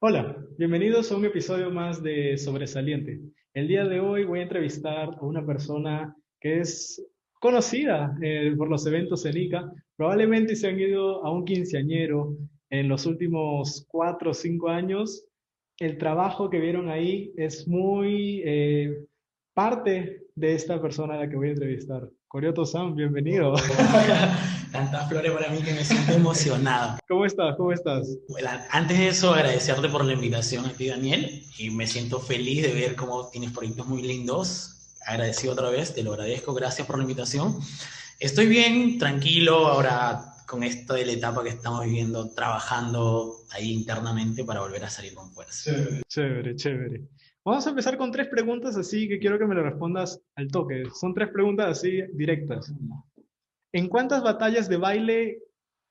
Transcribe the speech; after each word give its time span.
Hola, 0.00 0.36
bienvenidos 0.58 1.10
a 1.10 1.16
un 1.16 1.24
episodio 1.24 1.70
más 1.70 2.02
de 2.02 2.36
Sobresaliente. 2.36 3.20
El 3.54 3.68
día 3.68 3.86
de 3.86 4.00
hoy 4.00 4.24
voy 4.24 4.40
a 4.40 4.42
entrevistar 4.42 5.14
a 5.14 5.24
una 5.24 5.46
persona 5.46 6.14
que 6.40 6.60
es 6.60 7.02
conocida 7.40 8.14
eh, 8.20 8.54
por 8.56 8.68
los 8.68 8.86
eventos 8.86 9.24
en 9.24 9.36
ICA. 9.36 9.72
Probablemente 9.96 10.56
se 10.56 10.68
han 10.68 10.78
ido 10.78 11.24
a 11.24 11.32
un 11.32 11.44
quinceañero 11.44 12.36
en 12.68 12.88
los 12.88 13.06
últimos 13.06 13.86
cuatro 13.88 14.32
o 14.32 14.34
cinco 14.34 14.68
años. 14.68 15.26
El 15.78 15.96
trabajo 15.96 16.50
que 16.50 16.60
vieron 16.60 16.90
ahí 16.90 17.32
es 17.36 17.66
muy 17.66 18.42
eh, 18.44 19.06
parte 19.54 20.26
de 20.34 20.54
esta 20.54 20.82
persona 20.82 21.14
a 21.14 21.20
la 21.20 21.30
que 21.30 21.36
voy 21.36 21.48
a 21.48 21.52
entrevistar. 21.52 22.10
Corioto 22.34 22.66
Sam, 22.66 22.96
bienvenido. 22.96 23.54
Tantas 24.72 25.08
flores 25.08 25.30
para 25.30 25.50
mí 25.50 25.62
que 25.62 25.72
me 25.72 25.84
siento 25.84 26.14
emocionado. 26.14 26.98
¿Cómo 27.08 27.26
estás? 27.26 27.54
¿Cómo 27.56 27.70
estás? 27.70 28.08
Bueno, 28.28 28.50
antes 28.70 28.98
de 28.98 29.06
eso, 29.06 29.32
agradecerte 29.32 29.88
por 29.88 30.04
la 30.04 30.14
invitación 30.14 30.66
a 30.66 30.72
ti, 30.72 30.88
Daniel, 30.88 31.44
y 31.58 31.70
me 31.70 31.86
siento 31.86 32.18
feliz 32.18 32.64
de 32.64 32.72
ver 32.74 32.96
cómo 32.96 33.28
tienes 33.28 33.52
proyectos 33.52 33.86
muy 33.86 34.02
lindos. 34.02 34.96
Agradecido 35.06 35.52
otra 35.52 35.68
vez, 35.68 35.94
te 35.94 36.02
lo 36.02 36.10
agradezco, 36.10 36.52
gracias 36.54 36.88
por 36.88 36.96
la 36.96 37.02
invitación. 37.02 37.56
Estoy 38.18 38.46
bien, 38.46 38.98
tranquilo, 38.98 39.68
ahora 39.68 40.33
con 40.46 40.62
esta 40.62 40.94
de 40.94 41.06
la 41.06 41.12
etapa 41.12 41.42
que 41.42 41.50
estamos 41.50 41.84
viviendo, 41.84 42.30
trabajando 42.30 43.36
ahí 43.50 43.72
internamente 43.72 44.44
para 44.44 44.60
volver 44.60 44.84
a 44.84 44.90
salir 44.90 45.14
con 45.14 45.32
fuerza. 45.32 45.70
Chévere, 45.72 46.02
chévere, 46.08 46.56
chévere. 46.56 47.08
Vamos 47.44 47.66
a 47.66 47.70
empezar 47.70 47.98
con 47.98 48.10
tres 48.10 48.28
preguntas 48.28 48.76
así 48.76 49.06
que 49.06 49.18
quiero 49.18 49.38
que 49.38 49.44
me 49.44 49.54
lo 49.54 49.62
respondas 49.62 50.20
al 50.34 50.48
toque. 50.48 50.84
Son 50.98 51.12
tres 51.12 51.28
preguntas 51.28 51.78
así 51.78 52.02
directas. 52.14 52.72
¿En 53.72 53.88
cuántas 53.88 54.22
batallas 54.22 54.68
de 54.68 54.78
baile 54.78 55.38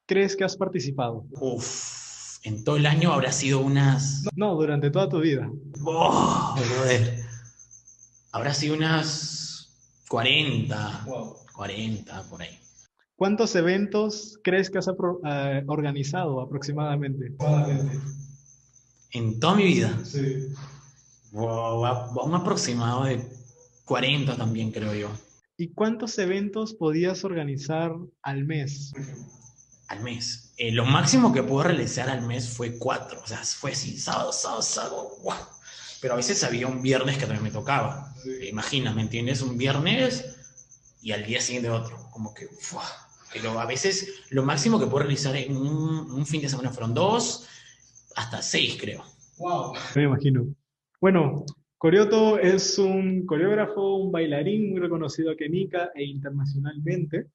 crees 0.08 0.36
que 0.36 0.44
has 0.44 0.58
participado? 0.58 1.26
Uf, 1.40 2.40
en 2.44 2.64
todo 2.64 2.78
el 2.78 2.86
año 2.86 3.14
habrá 3.14 3.32
sido 3.32 3.60
unas... 3.60 4.24
No, 4.36 4.56
durante 4.56 4.90
toda 4.90 5.10
tu 5.10 5.20
vida. 5.20 5.52
Oh, 5.86 6.56
brother. 6.56 7.20
Habrá 8.32 8.54
sido 8.54 8.76
unas 8.76 10.04
40, 10.10 11.06
40 11.54 12.24
por 12.30 12.42
ahí. 12.42 12.63
¿Cuántos 13.16 13.56
eventos 13.56 14.40
crees 14.44 14.70
que 14.70 14.80
has 14.80 14.88
uh, 14.88 15.20
organizado 15.68 16.42
aproximadamente? 16.42 17.32
En 19.12 19.40
toda 19.40 19.56
mi 19.56 19.66
vida. 19.66 20.00
Sí. 20.04 20.48
Wow, 21.32 21.86
un 22.26 22.36
aproximado 22.36 23.06
de 23.06 23.24
40 23.86 24.36
también, 24.36 24.72
creo 24.72 24.94
yo. 24.94 25.10
¿Y 25.58 25.70
cuántos 25.70 26.18
eventos 26.18 26.74
podías 26.74 27.24
organizar 27.24 27.94
al 28.24 28.44
mes? 28.44 28.94
Al 29.88 30.02
mes. 30.02 30.54
Eh, 30.58 30.72
lo 30.72 30.86
máximo 30.86 31.32
que 31.32 31.44
pude 31.44 31.66
realizar 31.66 32.10
al 32.10 32.26
mes 32.26 32.50
fue 32.50 32.78
cuatro. 32.78 33.22
O 33.22 33.28
sea, 33.28 33.38
fue 33.44 33.72
así, 33.72 33.98
sábado, 33.98 34.32
sábado, 34.32 34.62
sábado. 34.64 35.10
Wow. 35.24 35.34
Pero 36.02 36.16
a 36.16 36.18
veces 36.18 36.44
había 36.44 36.68
un 36.68 36.82
viernes 36.82 37.18
que 37.18 37.26
también 37.26 37.44
me 37.44 37.52
tocaba. 37.52 38.14
Imagina, 38.50 38.94
¿me 38.94 39.04
entiendes? 39.04 39.42
Un 39.42 39.58
viernes 39.58 40.33
y 41.04 41.12
al 41.12 41.26
día 41.26 41.42
siguiente 41.42 41.70
otro. 41.70 41.98
Como 42.12 42.34
que, 42.34 42.48
Pero 43.34 43.60
a 43.60 43.66
veces 43.66 44.24
lo 44.30 44.44
máximo 44.44 44.80
que 44.80 44.86
puedo 44.88 45.04
realizar 45.04 45.36
en 45.36 45.56
un, 45.56 46.12
un 46.12 46.26
fin 46.26 46.42
de 46.42 46.50
semana 46.50 46.72
fueron 46.72 46.94
dos, 46.94 47.48
hasta 48.16 48.42
seis, 48.42 48.78
creo. 48.80 49.04
Wow. 49.38 49.74
Me 49.96 50.04
imagino. 50.04 50.48
Bueno, 51.02 51.46
Corioto 51.78 52.40
es 52.40 52.78
un 52.80 53.26
coreógrafo, 53.26 53.98
un 53.98 54.12
bailarín 54.12 54.72
muy 54.72 54.80
reconocido 54.80 55.32
aquí 55.32 55.44
en 55.44 55.56
Ica 55.56 55.92
e 55.94 56.06
internacionalmente. 56.06 57.28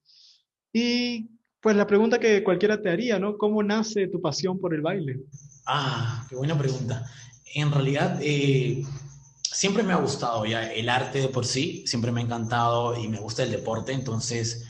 Y 0.72 1.28
pues 1.60 1.76
la 1.76 1.86
pregunta 1.86 2.18
que 2.18 2.42
cualquiera 2.42 2.80
te 2.80 2.88
haría, 2.88 3.18
¿no? 3.18 3.36
¿Cómo 3.36 3.62
nace 3.62 4.08
tu 4.08 4.22
pasión 4.22 4.58
por 4.58 4.74
el 4.74 4.80
baile? 4.80 5.20
Ah, 5.66 6.26
qué 6.30 6.36
buena 6.36 6.56
pregunta. 6.56 7.04
En 7.54 7.70
realidad, 7.70 8.18
eh, 8.22 8.84
siempre 9.58 9.82
me 9.82 9.92
ha 9.92 9.96
gustado 9.96 10.46
ya 10.46 10.72
el 10.72 10.88
arte 10.88 11.20
de 11.20 11.28
por 11.28 11.44
sí, 11.44 11.82
siempre 11.84 12.12
me 12.12 12.20
ha 12.20 12.24
encantado 12.24 12.96
y 12.96 13.08
me 13.08 13.18
gusta 13.18 13.42
el 13.42 13.50
deporte, 13.50 13.92
entonces 13.92 14.62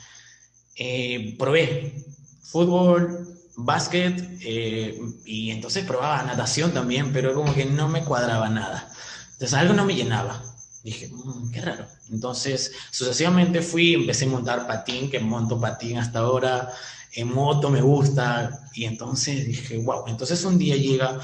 eh, 0.76 1.36
probé 1.38 2.06
fútbol, 2.40 3.28
básquet 3.54 4.18
eh, 4.40 4.98
y 5.26 5.50
entonces 5.50 5.84
probaba 5.84 6.22
natación 6.22 6.72
también, 6.72 7.12
pero 7.12 7.34
como 7.34 7.52
que 7.54 7.66
no 7.66 7.86
me 7.90 8.02
cuadraba 8.02 8.48
nada. 8.48 8.90
Entonces 9.32 9.52
algo 9.52 9.74
no 9.74 9.84
me 9.84 9.94
llenaba. 9.94 10.42
Dije, 10.82 11.10
mm, 11.12 11.50
qué 11.50 11.60
raro. 11.60 11.86
Entonces, 12.10 12.72
sucesivamente 12.90 13.60
fui, 13.60 13.92
empecé 13.92 14.24
a 14.24 14.28
montar 14.28 14.66
patín, 14.66 15.10
que 15.10 15.20
monto 15.20 15.60
patín 15.60 15.98
hasta 15.98 16.20
ahora, 16.20 16.72
en 17.12 17.30
moto 17.34 17.68
me 17.68 17.82
gusta, 17.82 18.70
y 18.72 18.86
entonces 18.86 19.46
dije, 19.46 19.76
wow. 19.76 20.04
Entonces 20.06 20.42
un 20.46 20.56
día 20.56 20.76
llega, 20.76 21.20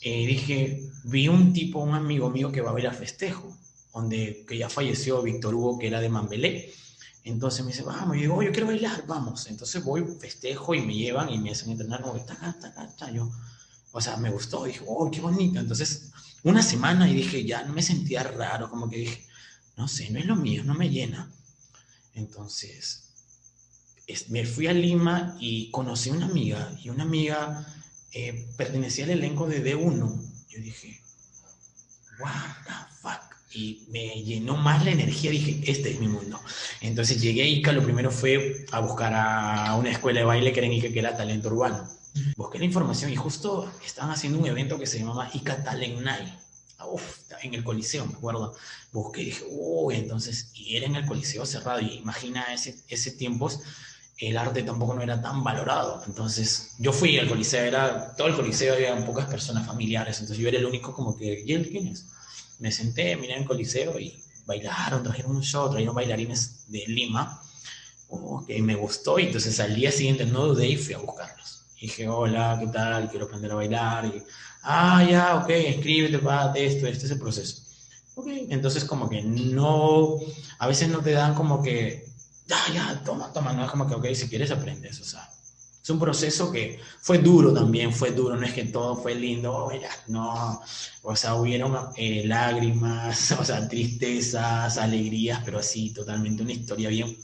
eh, 0.00 0.26
dije, 0.26 0.90
vi 1.04 1.28
un 1.28 1.52
tipo, 1.52 1.80
un 1.80 1.94
amigo 1.94 2.30
mío 2.30 2.52
que 2.52 2.60
va 2.60 2.72
a 2.72 2.80
ir 2.80 2.86
a 2.86 2.92
festejo, 2.92 3.56
donde 3.92 4.44
que 4.46 4.58
ya 4.58 4.68
falleció 4.68 5.22
Víctor 5.22 5.54
Hugo, 5.54 5.78
que 5.78 5.88
era 5.88 6.00
de 6.00 6.08
Mambelé. 6.08 6.72
Entonces 7.24 7.64
me 7.64 7.72
dice, 7.72 7.82
vamos, 7.82 8.16
y 8.16 8.20
digo, 8.20 8.42
yo 8.42 8.52
quiero 8.52 8.68
bailar, 8.68 9.04
vamos. 9.06 9.46
Entonces 9.48 9.82
voy, 9.82 10.04
festejo 10.20 10.74
y 10.74 10.82
me 10.82 10.94
llevan 10.94 11.28
y 11.30 11.38
me 11.38 11.50
hacen 11.50 11.70
entrenar 11.70 12.02
como 12.02 12.14
que 12.14 12.20
está 12.20 12.34
acá, 12.34 12.84
está 12.84 13.10
yo. 13.10 13.30
O 13.92 14.00
sea, 14.00 14.16
me 14.16 14.30
gustó, 14.30 14.64
dije, 14.64 14.80
oh, 14.86 15.10
qué 15.10 15.20
bonito. 15.20 15.58
Entonces, 15.58 16.10
una 16.44 16.62
semana 16.62 17.08
y 17.10 17.14
dije, 17.14 17.44
ya 17.44 17.64
no 17.64 17.72
me 17.72 17.82
sentía 17.82 18.22
raro, 18.22 18.70
como 18.70 18.88
que 18.88 18.98
dije, 18.98 19.26
no 19.76 19.88
sé, 19.88 20.10
no 20.10 20.18
es 20.18 20.26
lo 20.26 20.36
mío, 20.36 20.62
no 20.64 20.74
me 20.74 20.88
llena. 20.90 21.30
Entonces, 22.14 23.10
me 24.28 24.44
fui 24.44 24.66
a 24.66 24.72
Lima 24.72 25.36
y 25.40 25.70
conocí 25.70 26.10
a 26.10 26.14
una 26.14 26.26
amiga, 26.26 26.72
y 26.82 26.88
una 26.90 27.02
amiga 27.02 27.66
eh, 28.12 28.46
pertenecía 28.56 29.04
al 29.04 29.10
elenco 29.10 29.46
de 29.46 29.64
D1. 29.64 29.98
Yo 30.48 30.60
dije, 30.60 31.00
what 32.20 32.32
the 32.66 32.72
fuck 33.00 33.38
y 33.52 33.86
me 33.90 34.22
llenó 34.22 34.56
más 34.56 34.84
la 34.84 34.90
energía, 34.90 35.30
dije, 35.30 35.60
este 35.70 35.90
es 35.90 36.00
mi 36.00 36.08
mundo. 36.08 36.38
Entonces 36.80 37.20
llegué 37.20 37.42
a 37.42 37.46
Ica, 37.46 37.72
lo 37.72 37.82
primero 37.82 38.10
fue 38.10 38.66
a 38.72 38.80
buscar 38.80 39.14
a 39.14 39.74
una 39.76 39.90
escuela 39.90 40.20
de 40.20 40.26
baile 40.26 40.52
que 40.52 40.60
era 40.60 40.66
en 40.66 40.74
Ica, 40.74 40.92
que 40.92 40.98
era 40.98 41.16
Talento 41.16 41.48
Urbano. 41.48 41.88
Busqué 42.36 42.58
la 42.58 42.64
información 42.64 43.12
y 43.12 43.16
justo 43.16 43.70
estaban 43.84 44.10
haciendo 44.10 44.38
un 44.38 44.46
evento 44.46 44.78
que 44.78 44.86
se 44.86 44.98
llamaba 44.98 45.30
Ica 45.32 45.62
Talent 45.62 46.00
Night. 46.00 46.28
Uf, 46.90 47.02
en 47.42 47.54
el 47.54 47.64
Coliseo, 47.64 48.06
me 48.06 48.14
acuerdo. 48.14 48.54
Busqué 48.92 49.22
y 49.22 49.26
dije, 49.26 49.44
uy, 49.50 49.96
entonces, 49.96 50.50
y 50.54 50.76
era 50.76 50.86
en 50.86 50.96
el 50.96 51.06
Coliseo 51.06 51.44
cerrado. 51.44 51.80
Y 51.80 51.94
imagina 51.94 52.52
ese, 52.52 52.76
ese 52.88 53.12
tiempo, 53.12 53.50
el 54.18 54.36
arte 54.36 54.62
tampoco 54.62 54.94
no 54.94 55.02
era 55.02 55.20
tan 55.22 55.42
valorado. 55.44 56.02
Entonces, 56.06 56.72
yo 56.78 56.92
fui 56.92 57.18
al 57.18 57.28
Coliseo, 57.28 57.64
era, 57.64 58.14
todo 58.16 58.28
el 58.28 58.34
Coliseo 58.34 58.74
había 58.74 59.06
pocas 59.06 59.26
personas 59.26 59.66
familiares. 59.66 60.20
Entonces, 60.20 60.38
yo 60.38 60.48
era 60.48 60.58
el 60.58 60.66
único 60.66 60.92
como 60.92 61.16
que, 61.16 61.44
¿y 61.46 61.52
él 61.52 61.68
quién 61.70 61.88
es? 61.88 62.06
me 62.58 62.72
senté, 62.72 63.16
miré 63.16 63.34
en 63.34 63.42
el 63.42 63.48
coliseo 63.48 63.98
y 63.98 64.22
bailaron, 64.46 65.02
trajeron 65.02 65.36
un 65.36 65.42
show, 65.42 65.70
trajeron 65.70 65.94
bailarines 65.94 66.64
de 66.68 66.84
Lima, 66.86 67.40
oh, 68.08 68.44
que 68.46 68.60
me 68.62 68.74
gustó 68.74 69.18
y 69.18 69.26
entonces 69.26 69.58
al 69.60 69.74
día 69.74 69.92
siguiente 69.92 70.24
no 70.24 70.46
dudé 70.46 70.68
y 70.68 70.76
fui 70.76 70.94
a 70.94 70.98
buscarlos. 70.98 71.66
dije, 71.80 72.08
hola, 72.08 72.56
¿qué 72.60 72.66
tal? 72.68 73.08
Quiero 73.10 73.26
aprender 73.26 73.52
a 73.52 73.56
bailar. 73.56 74.06
Y, 74.06 74.22
ah, 74.62 75.06
ya, 75.08 75.36
ok, 75.36 75.50
escríbete, 75.50 76.18
párate 76.18 76.66
esto, 76.66 76.86
este 76.86 77.06
es 77.06 77.12
el 77.12 77.18
proceso. 77.18 77.62
Ok, 78.16 78.26
entonces 78.48 78.84
como 78.84 79.08
que 79.08 79.22
no, 79.22 80.16
a 80.58 80.66
veces 80.66 80.88
no 80.88 81.00
te 81.00 81.12
dan 81.12 81.34
como 81.34 81.62
que, 81.62 82.07
ya, 82.48 82.56
ya, 82.72 83.02
toma, 83.04 83.32
toma, 83.32 83.52
no 83.52 83.64
es 83.64 83.70
como 83.70 83.86
que, 83.86 83.94
ok, 83.94 84.06
si 84.14 84.28
quieres 84.28 84.50
aprendes, 84.50 85.00
o 85.00 85.04
sea, 85.04 85.28
es 85.82 85.90
un 85.90 85.98
proceso 85.98 86.50
que 86.50 86.80
fue 87.00 87.18
duro 87.18 87.52
también, 87.52 87.92
fue 87.92 88.10
duro, 88.10 88.36
no 88.36 88.44
es 88.44 88.52
que 88.52 88.64
todo 88.64 88.96
fue 88.96 89.14
lindo, 89.14 89.70
no, 90.08 90.60
o 91.02 91.16
sea, 91.16 91.34
hubieron 91.34 91.76
eh, 91.96 92.24
lágrimas, 92.26 93.32
o 93.38 93.44
sea, 93.44 93.68
tristezas, 93.68 94.78
alegrías, 94.78 95.42
pero 95.44 95.58
así, 95.58 95.92
totalmente 95.92 96.42
una 96.42 96.52
historia 96.52 96.88
bien 96.88 97.16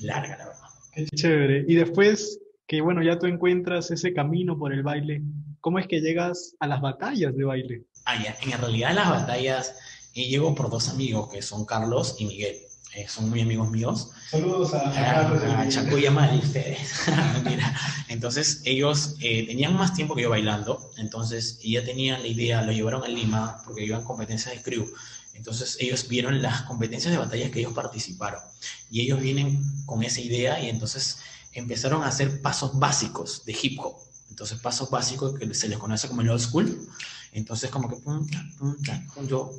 larga, 0.00 0.36
la 0.36 0.46
verdad. 0.46 0.68
Qué 0.92 1.06
chévere. 1.06 1.64
Y 1.68 1.74
después 1.74 2.38
que, 2.66 2.80
bueno, 2.80 3.02
ya 3.02 3.18
tú 3.18 3.26
encuentras 3.26 3.90
ese 3.90 4.12
camino 4.12 4.58
por 4.58 4.72
el 4.72 4.82
baile, 4.82 5.22
¿cómo 5.60 5.78
es 5.78 5.86
que 5.86 6.00
llegas 6.00 6.54
a 6.60 6.66
las 6.66 6.80
batallas 6.80 7.34
de 7.36 7.44
baile? 7.44 7.84
Ah, 8.04 8.22
ya, 8.22 8.36
en 8.42 8.60
realidad 8.60 8.94
las 8.94 9.08
batallas 9.08 9.74
eh, 10.14 10.28
llego 10.28 10.54
por 10.54 10.68
dos 10.68 10.88
amigos, 10.88 11.30
que 11.30 11.42
son 11.42 11.64
Carlos 11.64 12.16
y 12.18 12.26
Miguel. 12.26 12.56
Eh, 12.94 13.06
son 13.08 13.30
muy 13.30 13.40
amigos 13.40 13.70
míos. 13.70 14.10
Saludos 14.30 14.74
a, 14.74 15.60
a, 15.60 15.68
Chaco 15.68 15.96
y 15.96 16.04
a 16.04 16.10
Mari, 16.10 16.38
ustedes. 16.38 16.90
Entonces, 18.08 18.60
ellos 18.64 19.16
eh, 19.20 19.46
tenían 19.46 19.74
más 19.74 19.94
tiempo 19.94 20.14
que 20.14 20.22
yo 20.22 20.30
bailando, 20.30 20.90
entonces 20.98 21.58
ya 21.62 21.82
tenían 21.82 22.20
la 22.20 22.28
idea, 22.28 22.60
lo 22.60 22.72
llevaron 22.72 23.02
a 23.02 23.08
Lima 23.08 23.62
porque 23.64 23.84
iban 23.84 24.04
competencias 24.04 24.54
de 24.54 24.62
crew. 24.62 24.92
Entonces, 25.32 25.78
ellos 25.80 26.06
vieron 26.06 26.42
las 26.42 26.62
competencias 26.62 27.12
de 27.12 27.18
batallas 27.18 27.50
que 27.50 27.60
ellos 27.60 27.72
participaron 27.72 28.42
y 28.90 29.00
ellos 29.00 29.20
vienen 29.20 29.64
con 29.86 30.02
esa 30.02 30.20
idea 30.20 30.60
y 30.60 30.68
entonces 30.68 31.18
empezaron 31.54 32.02
a 32.02 32.08
hacer 32.08 32.42
pasos 32.42 32.78
básicos 32.78 33.46
de 33.46 33.56
hip 33.60 33.80
hop. 33.80 33.96
Entonces, 34.28 34.58
pasos 34.58 34.90
básicos 34.90 35.38
que 35.38 35.54
se 35.54 35.68
les 35.68 35.78
conoce 35.78 36.08
como 36.08 36.20
el 36.20 36.28
old 36.28 36.40
school. 36.40 36.88
Entonces, 37.32 37.70
como 37.70 37.88
que, 37.88 37.96
pum, 37.96 38.26
pum, 38.58 38.76
yo 39.26 39.50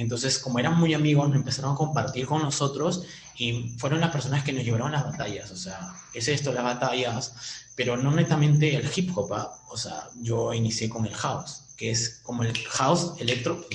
entonces, 0.00 0.38
como 0.38 0.58
eran 0.58 0.78
muy 0.78 0.94
amigos, 0.94 1.34
empezaron 1.34 1.72
a 1.72 1.76
compartir 1.76 2.26
con 2.26 2.42
nosotros 2.42 3.04
y 3.36 3.74
fueron 3.78 4.00
las 4.00 4.10
personas 4.10 4.42
que 4.42 4.52
nos 4.52 4.64
llevaron 4.64 4.88
a 4.88 4.92
las 4.92 5.04
batallas. 5.04 5.50
O 5.50 5.56
sea, 5.56 5.94
es 6.14 6.28
esto, 6.28 6.52
las 6.52 6.64
batallas, 6.64 7.34
pero 7.80 7.96
no 7.96 8.10
netamente 8.10 8.76
el 8.76 8.86
hip 8.94 9.10
hop, 9.16 9.32
¿ah? 9.32 9.58
o 9.70 9.74
sea, 9.74 10.10
yo 10.20 10.52
inicié 10.52 10.90
con 10.90 11.06
el 11.06 11.14
house, 11.14 11.62
que 11.78 11.90
es 11.90 12.20
como 12.22 12.42
el 12.42 12.54
house 12.68 13.14
electro, 13.18 13.66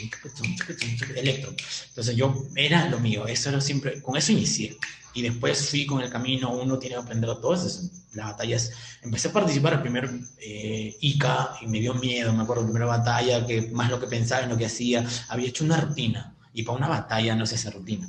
electro. 1.15 1.55
Entonces 1.87 2.15
yo 2.15 2.45
era 2.55 2.87
lo 2.87 2.99
mío, 2.99 3.25
eso 3.25 3.49
era 3.49 3.59
siempre, 3.59 4.03
con 4.03 4.15
eso 4.15 4.31
inicié. 4.31 4.77
Y 5.15 5.23
después 5.23 5.71
fui 5.71 5.87
con 5.87 6.01
el 6.01 6.11
camino, 6.11 6.51
uno 6.51 6.77
tiene 6.77 6.97
que 6.97 7.01
aprender 7.01 7.35
todo 7.37 7.55
eso, 7.55 7.89
las 8.13 8.27
batallas. 8.27 8.73
Empecé 9.01 9.29
a 9.29 9.33
participar 9.33 9.73
el 9.73 9.81
primer 9.81 10.07
eh, 10.37 10.95
ICA 11.01 11.57
y 11.63 11.65
me 11.65 11.79
dio 11.79 11.95
miedo, 11.95 12.31
me 12.31 12.43
acuerdo, 12.43 12.61
la 12.61 12.67
primera 12.67 12.85
batalla, 12.85 13.43
que 13.47 13.71
más 13.71 13.89
lo 13.89 13.99
que 13.99 14.05
pensaba 14.05 14.43
en 14.43 14.49
lo 14.49 14.57
que 14.57 14.67
hacía, 14.67 15.03
había 15.29 15.47
hecho 15.47 15.63
una 15.63 15.81
rutina, 15.81 16.35
y 16.53 16.61
para 16.61 16.77
una 16.77 16.89
batalla 16.89 17.35
no 17.35 17.47
se 17.47 17.55
hace 17.55 17.71
rutina. 17.71 18.07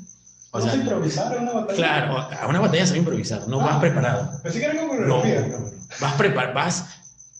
O 0.50 0.60
sea, 0.60 0.74
improvisar 0.74 1.38
una 1.38 1.52
batalla? 1.52 1.76
Claro, 1.76 2.18
a 2.18 2.46
una 2.48 2.60
batalla 2.60 2.84
se 2.84 2.92
va 2.92 2.96
a 2.96 2.98
improvisar, 2.98 3.48
no 3.48 3.58
vas 3.60 3.76
ah, 3.76 3.80
preparado. 3.80 4.42
Pensé 4.42 4.58
que 4.58 4.64
era 4.66 4.76
como 4.78 4.94
no, 4.94 5.22
Vas 6.00 6.14
preparado, 6.14 6.54
vas, 6.54 6.86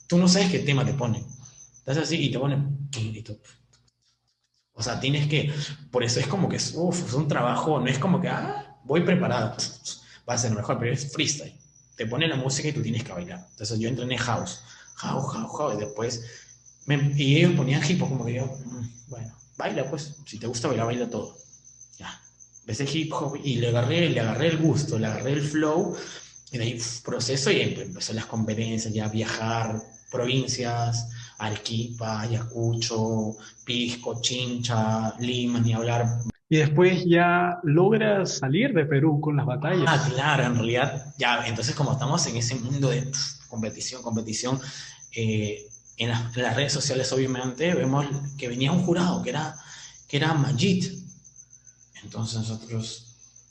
tú 0.06 0.19
no 0.19 0.28
sabes 0.28 0.50
qué 0.50 0.60
tema 0.60 0.84
te 0.84 0.94
ponen. 0.94 1.25
Estás 1.78 1.98
así 1.98 2.16
y 2.16 2.31
te 2.31 2.38
ponen... 2.38 2.90
o 4.72 4.82
sea, 4.82 4.98
tienes 5.00 5.28
que, 5.28 5.52
por 5.90 6.02
eso 6.02 6.20
es 6.20 6.26
como 6.26 6.48
que 6.48 6.56
es, 6.56 6.72
uf, 6.75 7.06
es 7.06 7.14
un 7.14 7.28
trabajo, 7.28 7.78
no 7.81 7.87
es 7.87 7.98
como 7.98 8.20
que, 8.20 8.28
ah, 8.28 8.76
voy 8.84 9.02
preparado, 9.02 9.56
va 10.28 10.34
a 10.34 10.38
ser 10.38 10.52
mejor, 10.52 10.78
pero 10.78 10.93
es 10.93 11.12
freestyle. 11.12 11.54
Te 11.96 12.06
pone 12.06 12.28
la 12.28 12.37
música 12.37 12.69
y 12.69 12.72
tú 12.72 12.82
tienes 12.82 13.04
que 13.04 13.12
bailar. 13.12 13.46
Entonces 13.50 13.78
yo 13.78 13.88
entrené 13.88 14.19
house, 14.19 14.62
house, 14.96 15.32
house, 15.32 15.52
house, 15.56 15.75
y 15.76 15.78
después, 15.78 16.25
y 17.16 17.37
ellos 17.37 17.52
ponían 17.52 17.82
hip 17.88 18.02
hop 18.02 18.08
como 18.10 18.25
que 18.25 18.34
yo, 18.34 18.46
mm, 18.46 18.88
bueno, 19.08 19.34
baila 19.56 19.88
pues, 19.88 20.16
si 20.26 20.38
te 20.38 20.46
gusta 20.46 20.69
bailar, 20.69 20.87
baila 20.87 21.08
todo. 21.08 21.37
Ya, 21.99 22.20
ves 22.66 22.81
el 22.81 22.94
hip 22.94 23.12
hop 23.12 23.38
y 23.42 23.56
le 23.56 23.69
agarré, 23.69 24.10
le 24.10 24.20
agarré 24.20 24.49
el 24.49 24.58
gusto, 24.58 24.99
le 24.99 25.06
agarré 25.06 25.32
el 25.32 25.42
flow, 25.42 25.96
y 26.52 26.58
de 26.58 26.64
ahí 26.64 26.81
proceso 27.04 27.50
y 27.50 27.60
empezó 27.60 28.12
las 28.12 28.26
competencias, 28.26 28.93
ya 28.93 29.08
viajar, 29.08 29.82
provincias, 30.10 31.08
Arequipa, 31.38 32.22
Ayacucho, 32.22 33.37
Pisco, 33.64 34.20
Chincha, 34.20 35.14
Lima, 35.19 35.60
ni 35.60 35.72
hablar. 35.72 36.22
Y 36.48 36.58
después 36.58 37.04
ya 37.04 37.58
logras 37.64 38.38
salir 38.38 38.72
de 38.72 38.87
Perú 38.87 39.20
con 39.20 39.37
las 39.37 39.46
batallas. 39.46 39.84
Ah, 39.87 40.08
claro, 40.08 40.44
en 40.44 40.54
realidad, 40.54 41.14
ya, 41.19 41.46
entonces 41.46 41.75
como 41.75 41.93
estamos 41.93 42.25
en 42.26 42.37
ese 42.37 42.54
mundo 42.54 42.88
de 42.88 43.10
competición, 43.49 44.02
competición, 44.02 44.60
eh, 45.14 45.66
en, 45.96 46.10
las, 46.10 46.34
redes 46.34 46.72
sociales 46.72 47.12
obviamente 47.12 47.75
vemos 47.75 48.06
que 48.38 48.49
venía 48.49 48.70
un 48.70 48.84
jurado 48.84 49.22
que 49.22 49.31
era, 49.31 49.56
que 50.06 50.19
era 50.19 50.34
Majid. 50.34 50.92
Entonces 52.04 52.38
nosotros 52.38 53.05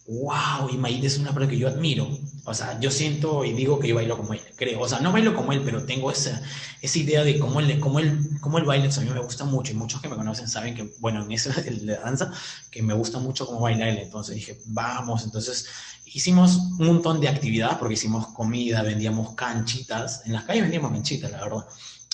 wow, 0.07 0.69
y 0.71 0.77
Maid 0.77 1.03
es 1.03 1.17
una 1.17 1.33
persona 1.33 1.49
que 1.49 1.57
yo 1.57 1.67
admiro. 1.67 2.07
O 2.47 2.53
sea, 2.53 2.79
yo 2.79 2.91
siento 2.91 3.43
y 3.43 3.53
digo 3.53 3.79
que 3.79 3.87
yo 3.87 3.95
bailo 3.95 4.17
como 4.17 4.33
él, 4.33 4.41
creo. 4.55 4.81
O 4.81 4.87
sea, 4.87 4.99
no 4.99 5.11
bailo 5.11 5.35
como 5.35 5.51
él, 5.51 5.63
pero 5.65 5.83
tengo 5.83 6.11
esa, 6.11 6.43
esa 6.79 6.99
idea 6.99 7.23
de 7.23 7.39
cómo 7.39 7.59
él, 7.59 7.79
cómo, 7.79 7.99
él, 7.99 8.19
cómo 8.39 8.59
él 8.59 8.65
baila. 8.65 8.87
a 8.95 8.99
mí 8.99 9.09
me 9.09 9.19
gusta 9.19 9.45
mucho 9.45 9.71
y 9.71 9.75
muchos 9.75 9.99
que 9.99 10.09
me 10.09 10.15
conocen 10.15 10.47
saben 10.47 10.75
que, 10.75 10.93
bueno, 10.99 11.23
en 11.23 11.31
eso 11.31 11.49
de 11.61 11.97
danza, 11.97 12.31
que 12.69 12.83
me 12.83 12.93
gusta 12.93 13.17
mucho 13.17 13.47
cómo 13.47 13.61
baila 13.61 13.89
él. 13.89 13.97
Entonces 13.97 14.35
dije, 14.35 14.59
vamos. 14.65 15.23
Entonces 15.23 15.67
hicimos 16.05 16.57
un 16.77 16.85
montón 16.85 17.19
de 17.19 17.29
actividades 17.29 17.77
porque 17.77 17.95
hicimos 17.95 18.27
comida, 18.27 18.83
vendíamos 18.83 19.33
canchitas. 19.33 20.21
En 20.25 20.33
las 20.33 20.43
calles 20.43 20.63
vendíamos 20.63 20.91
canchitas, 20.91 21.31
la 21.31 21.41
verdad. 21.41 21.65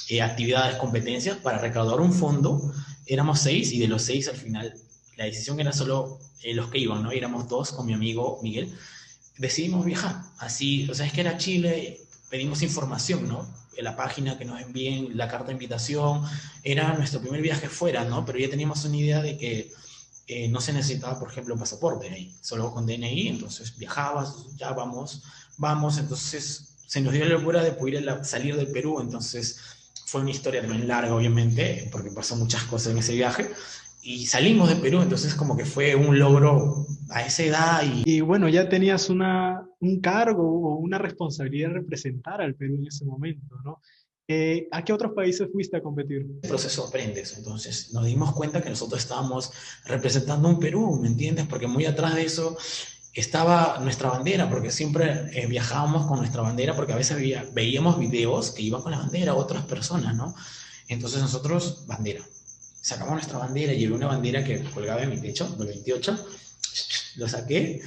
Eh, 0.08 0.22
actividades, 0.22 0.78
competencias 0.78 1.38
para 1.38 1.58
recaudar 1.58 2.00
un 2.00 2.14
fondo. 2.14 2.72
Éramos 3.06 3.40
seis 3.40 3.74
y 3.74 3.80
de 3.80 3.90
los 3.90 4.02
seis 4.02 4.30
al 4.30 4.38
final 4.38 4.74
la 5.18 5.26
decisión 5.26 5.60
era 5.60 5.74
solo 5.74 6.20
eh, 6.44 6.54
los 6.54 6.70
que 6.70 6.80
iban, 6.80 7.04
¿no? 7.04 7.12
éramos 7.12 7.48
dos 7.48 7.72
con 7.72 7.86
mi 7.86 7.94
amigo 7.94 8.40
Miguel. 8.42 8.74
Decidimos 9.38 9.86
viajar. 9.86 10.22
Así, 10.38 10.90
o 10.90 10.94
sea, 10.94 11.06
es 11.06 11.14
que 11.14 11.22
era 11.22 11.38
Chile, 11.38 12.02
pedimos 12.30 12.62
información, 12.62 13.28
¿no? 13.28 13.48
En 13.76 13.86
la 13.86 13.96
página 13.96 14.38
que 14.38 14.46
nos 14.46 14.62
envíen 14.62 15.18
la 15.18 15.28
carta 15.28 15.48
de 15.48 15.54
invitación. 15.54 16.24
Era 16.64 16.94
nuestro 16.94 17.22
primer 17.22 17.42
viaje 17.42 17.68
fuera, 17.68 18.04
¿no? 18.04 18.26
Pero 18.26 18.40
ya 18.40 18.50
teníamos 18.50 18.84
una 18.86 18.98
idea 18.98 19.22
de 19.22 19.38
que 19.38 19.72
eh, 20.28 20.48
no 20.48 20.62
se 20.62 20.74
necesitaba, 20.74 21.20
por 21.20 21.30
ejemplo, 21.30 21.58
pasaporte 21.58 22.10
ahí, 22.10 22.36
solo 22.42 22.72
con 22.72 22.86
DNI. 22.86 23.30
Entonces 23.30 23.76
viajabas, 23.78 24.46
ya 24.58 24.72
vamos, 24.74 25.24
vamos. 25.58 25.98
Entonces 25.98 26.76
se 26.86 27.02
nos 27.02 27.14
dio 27.14 27.26
la 27.26 27.36
locura 27.36 27.64
de 27.64 27.72
poder 27.72 28.26
salir 28.26 28.56
del 28.56 28.68
Perú. 28.68 29.00
Entonces 29.02 29.60
fue 30.06 30.22
una 30.22 30.32
historia 30.32 30.62
también 30.62 30.88
larga, 30.88 31.16
obviamente, 31.16 31.90
porque 31.92 32.12
pasó 32.12 32.36
muchas 32.36 32.64
cosas 32.64 32.92
en 32.92 33.00
ese 33.00 33.14
viaje 33.14 33.50
y 34.02 34.26
salimos 34.26 34.70
de 34.70 34.76
Perú, 34.76 35.02
entonces 35.02 35.36
como 35.36 35.56
que 35.56 35.66
fue 35.66 35.96
un 35.96 36.18
logro 36.18 36.88
a 37.10 37.26
esa 37.26 37.44
edad. 37.44 37.84
Y, 37.84 38.18
y 38.18 38.22
bueno, 38.22 38.50
ya 38.50 38.68
tenías 38.68 39.10
una, 39.10 39.68
un 39.80 40.00
cargo 40.00 40.44
o 40.44 40.76
una 40.78 40.98
responsabilidad 40.98 41.70
de 41.70 41.76
representar 41.76 42.42
al 42.42 42.56
Perú 42.56 42.76
en 42.80 42.88
ese 42.88 43.06
momento, 43.06 43.56
¿no? 43.64 43.80
Eh, 44.28 44.70
¿A 44.72 44.84
qué 44.84 44.94
otros 44.94 45.12
países 45.14 45.50
fuiste 45.52 45.76
a 45.76 45.82
competir? 45.82 46.26
El 46.42 46.50
proceso 46.50 46.86
aprendes, 46.88 47.38
entonces 47.38 47.92
nos 47.92 48.06
dimos 48.06 48.32
cuenta 48.34 48.62
que 48.62 48.70
nosotros 48.70 49.02
estábamos 49.02 49.52
representando 49.86 50.48
un 50.48 50.58
Perú, 50.58 50.98
¿me 51.02 51.10
entiendes? 51.10 51.48
Porque 51.48 51.68
muy 51.68 51.86
atrás 51.86 52.16
de 52.16 52.24
eso 52.24 52.58
estaba 53.14 53.80
nuestra 53.82 54.10
bandera, 54.10 54.50
porque 54.50 54.72
siempre 54.72 55.26
eh, 55.34 55.48
viajábamos 55.48 56.06
con 56.08 56.20
nuestra 56.20 56.44
bandera, 56.44 56.78
porque 56.78 56.94
a 56.94 56.96
veces 56.96 57.18
veíamos 57.54 58.00
videos 58.00 58.52
que 58.52 58.62
iban 58.62 58.82
con 58.82 58.92
la 58.92 59.00
bandera 59.00 59.34
otras 59.34 59.66
personas, 59.66 60.16
¿no? 60.16 60.34
Entonces 60.88 61.20
nosotros, 61.20 61.86
bandera, 61.88 62.24
sacamos 62.82 63.14
nuestra 63.14 63.38
bandera, 63.38 63.74
llevé 63.74 63.94
una 63.94 64.08
bandera 64.08 64.44
que 64.44 64.64
colgaba 64.64 65.04
en 65.04 65.12
mi 65.12 65.22
techo, 65.22 65.48
del 65.58 65.68
28, 65.68 66.26
lo 67.18 67.28
saqué, 67.28 67.82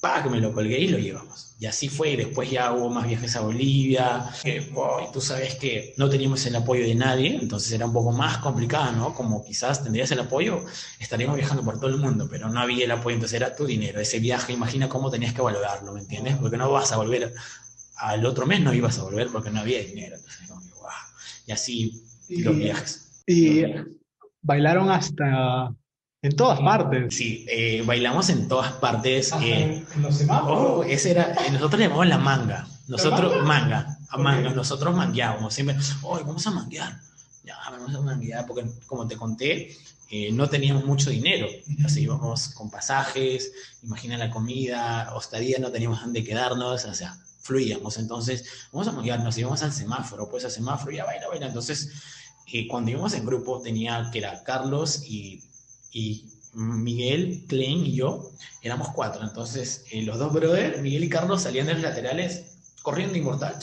pa, 0.00 0.22
que 0.22 0.28
me 0.28 0.40
lo 0.40 0.52
colgué 0.52 0.80
y 0.80 0.88
lo 0.88 0.98
llevamos. 0.98 1.54
Y 1.60 1.66
así 1.66 1.88
fue, 1.88 2.10
y 2.10 2.16
después 2.16 2.50
ya 2.50 2.72
hubo 2.72 2.90
más 2.90 3.06
viajes 3.06 3.36
a 3.36 3.40
Bolivia, 3.40 4.28
y 4.44 5.12
tú 5.12 5.20
sabes 5.20 5.54
que 5.54 5.94
no 5.96 6.10
teníamos 6.10 6.44
el 6.44 6.56
apoyo 6.56 6.84
de 6.84 6.96
nadie, 6.96 7.36
entonces 7.40 7.70
era 7.70 7.86
un 7.86 7.92
poco 7.92 8.10
más 8.10 8.38
complicado, 8.38 8.90
¿no? 8.92 9.14
Como 9.14 9.44
quizás 9.44 9.84
tendrías 9.84 10.10
el 10.10 10.18
apoyo, 10.18 10.64
estaríamos 10.98 11.36
viajando 11.36 11.62
por 11.62 11.76
todo 11.78 11.90
el 11.90 11.98
mundo, 11.98 12.26
pero 12.28 12.48
no 12.48 12.58
había 12.58 12.84
el 12.84 12.90
apoyo, 12.90 13.14
entonces 13.14 13.36
era 13.36 13.54
tu 13.54 13.64
dinero, 13.64 14.00
ese 14.00 14.18
viaje, 14.18 14.52
imagina 14.52 14.88
cómo 14.88 15.08
tenías 15.08 15.34
que 15.34 15.40
valorarlo, 15.40 15.92
¿me 15.92 16.00
entiendes? 16.00 16.36
Porque 16.36 16.56
no 16.56 16.68
vas 16.72 16.90
a 16.90 16.96
volver, 16.96 17.32
al 17.94 18.26
otro 18.26 18.44
mes 18.44 18.60
no 18.60 18.74
ibas 18.74 18.98
a 18.98 19.04
volver 19.04 19.28
porque 19.30 19.50
no 19.50 19.60
había 19.60 19.84
dinero, 19.84 20.16
entonces, 20.16 20.48
wow. 20.48 20.90
y 21.46 21.52
así 21.52 22.02
los 22.28 22.56
viajes. 22.56 23.22
Y 23.24 23.62
bailaron 24.42 24.90
hasta 24.90 25.74
en 26.22 26.36
todas 26.36 26.60
partes. 26.60 27.14
Sí, 27.14 27.46
eh, 27.48 27.82
bailamos 27.84 28.28
en 28.28 28.46
todas 28.46 28.72
partes. 28.74 29.32
Eh, 29.42 29.84
en 29.94 30.02
los 30.02 30.16
semáforos. 30.16 30.58
Oh, 30.60 30.84
ese 30.84 31.10
era, 31.12 31.32
eh, 31.32 31.50
nosotros 31.50 31.80
le 31.80 31.86
llamamos 31.86 32.06
la 32.06 32.18
manga. 32.18 32.68
Nosotros, 32.86 33.44
manga, 33.44 33.98
a 34.08 34.18
manga, 34.18 34.50
nosotros 34.50 34.94
mangueábamos 34.94 35.54
siempre. 35.54 35.76
Hoy 36.02 36.22
vamos 36.24 36.46
a 36.46 36.50
manguear. 36.50 37.00
Ya, 37.44 37.56
vamos 37.70 37.94
a 37.94 38.00
manguear, 38.00 38.46
porque 38.46 38.66
como 38.86 39.08
te 39.08 39.16
conté, 39.16 39.76
no 40.32 40.48
teníamos 40.48 40.84
mucho 40.84 41.10
dinero. 41.10 41.48
Así 41.84 42.02
íbamos 42.02 42.50
con 42.50 42.70
pasajes, 42.70 43.52
imagina 43.82 44.16
la 44.16 44.30
comida, 44.30 45.12
hostadía, 45.14 45.58
no 45.58 45.72
teníamos 45.72 46.02
dónde 46.02 46.22
quedarnos, 46.22 46.84
o 46.84 46.94
sea, 46.94 47.16
fluíamos. 47.40 47.98
Entonces, 47.98 48.68
vamos 48.70 48.86
a 48.88 48.92
manguear, 48.92 49.20
nos 49.20 49.36
íbamos 49.38 49.62
al 49.62 49.72
semáforo, 49.72 50.28
pues 50.30 50.44
al 50.44 50.50
semáforo, 50.50 50.92
ya 50.92 51.04
baila, 51.04 51.28
baila. 51.28 51.46
Entonces, 51.46 51.90
y 52.46 52.66
cuando 52.66 52.90
íbamos 52.90 53.14
en 53.14 53.24
grupo 53.24 53.60
tenía 53.60 54.10
que 54.12 54.18
era 54.18 54.42
Carlos 54.44 55.04
y, 55.06 55.42
y 55.92 56.24
Miguel, 56.54 57.44
Klein 57.48 57.86
y 57.86 57.94
yo, 57.94 58.30
éramos 58.62 58.88
cuatro. 58.88 59.22
Entonces, 59.22 59.84
eh, 59.90 60.02
los 60.02 60.18
dos 60.18 60.32
brothers, 60.32 60.80
Miguel 60.80 61.04
y 61.04 61.08
Carlos, 61.08 61.42
salían 61.42 61.66
de 61.66 61.74
los 61.74 61.82
laterales 61.82 62.44
corriendo 62.82 63.16
inmortal. 63.16 63.58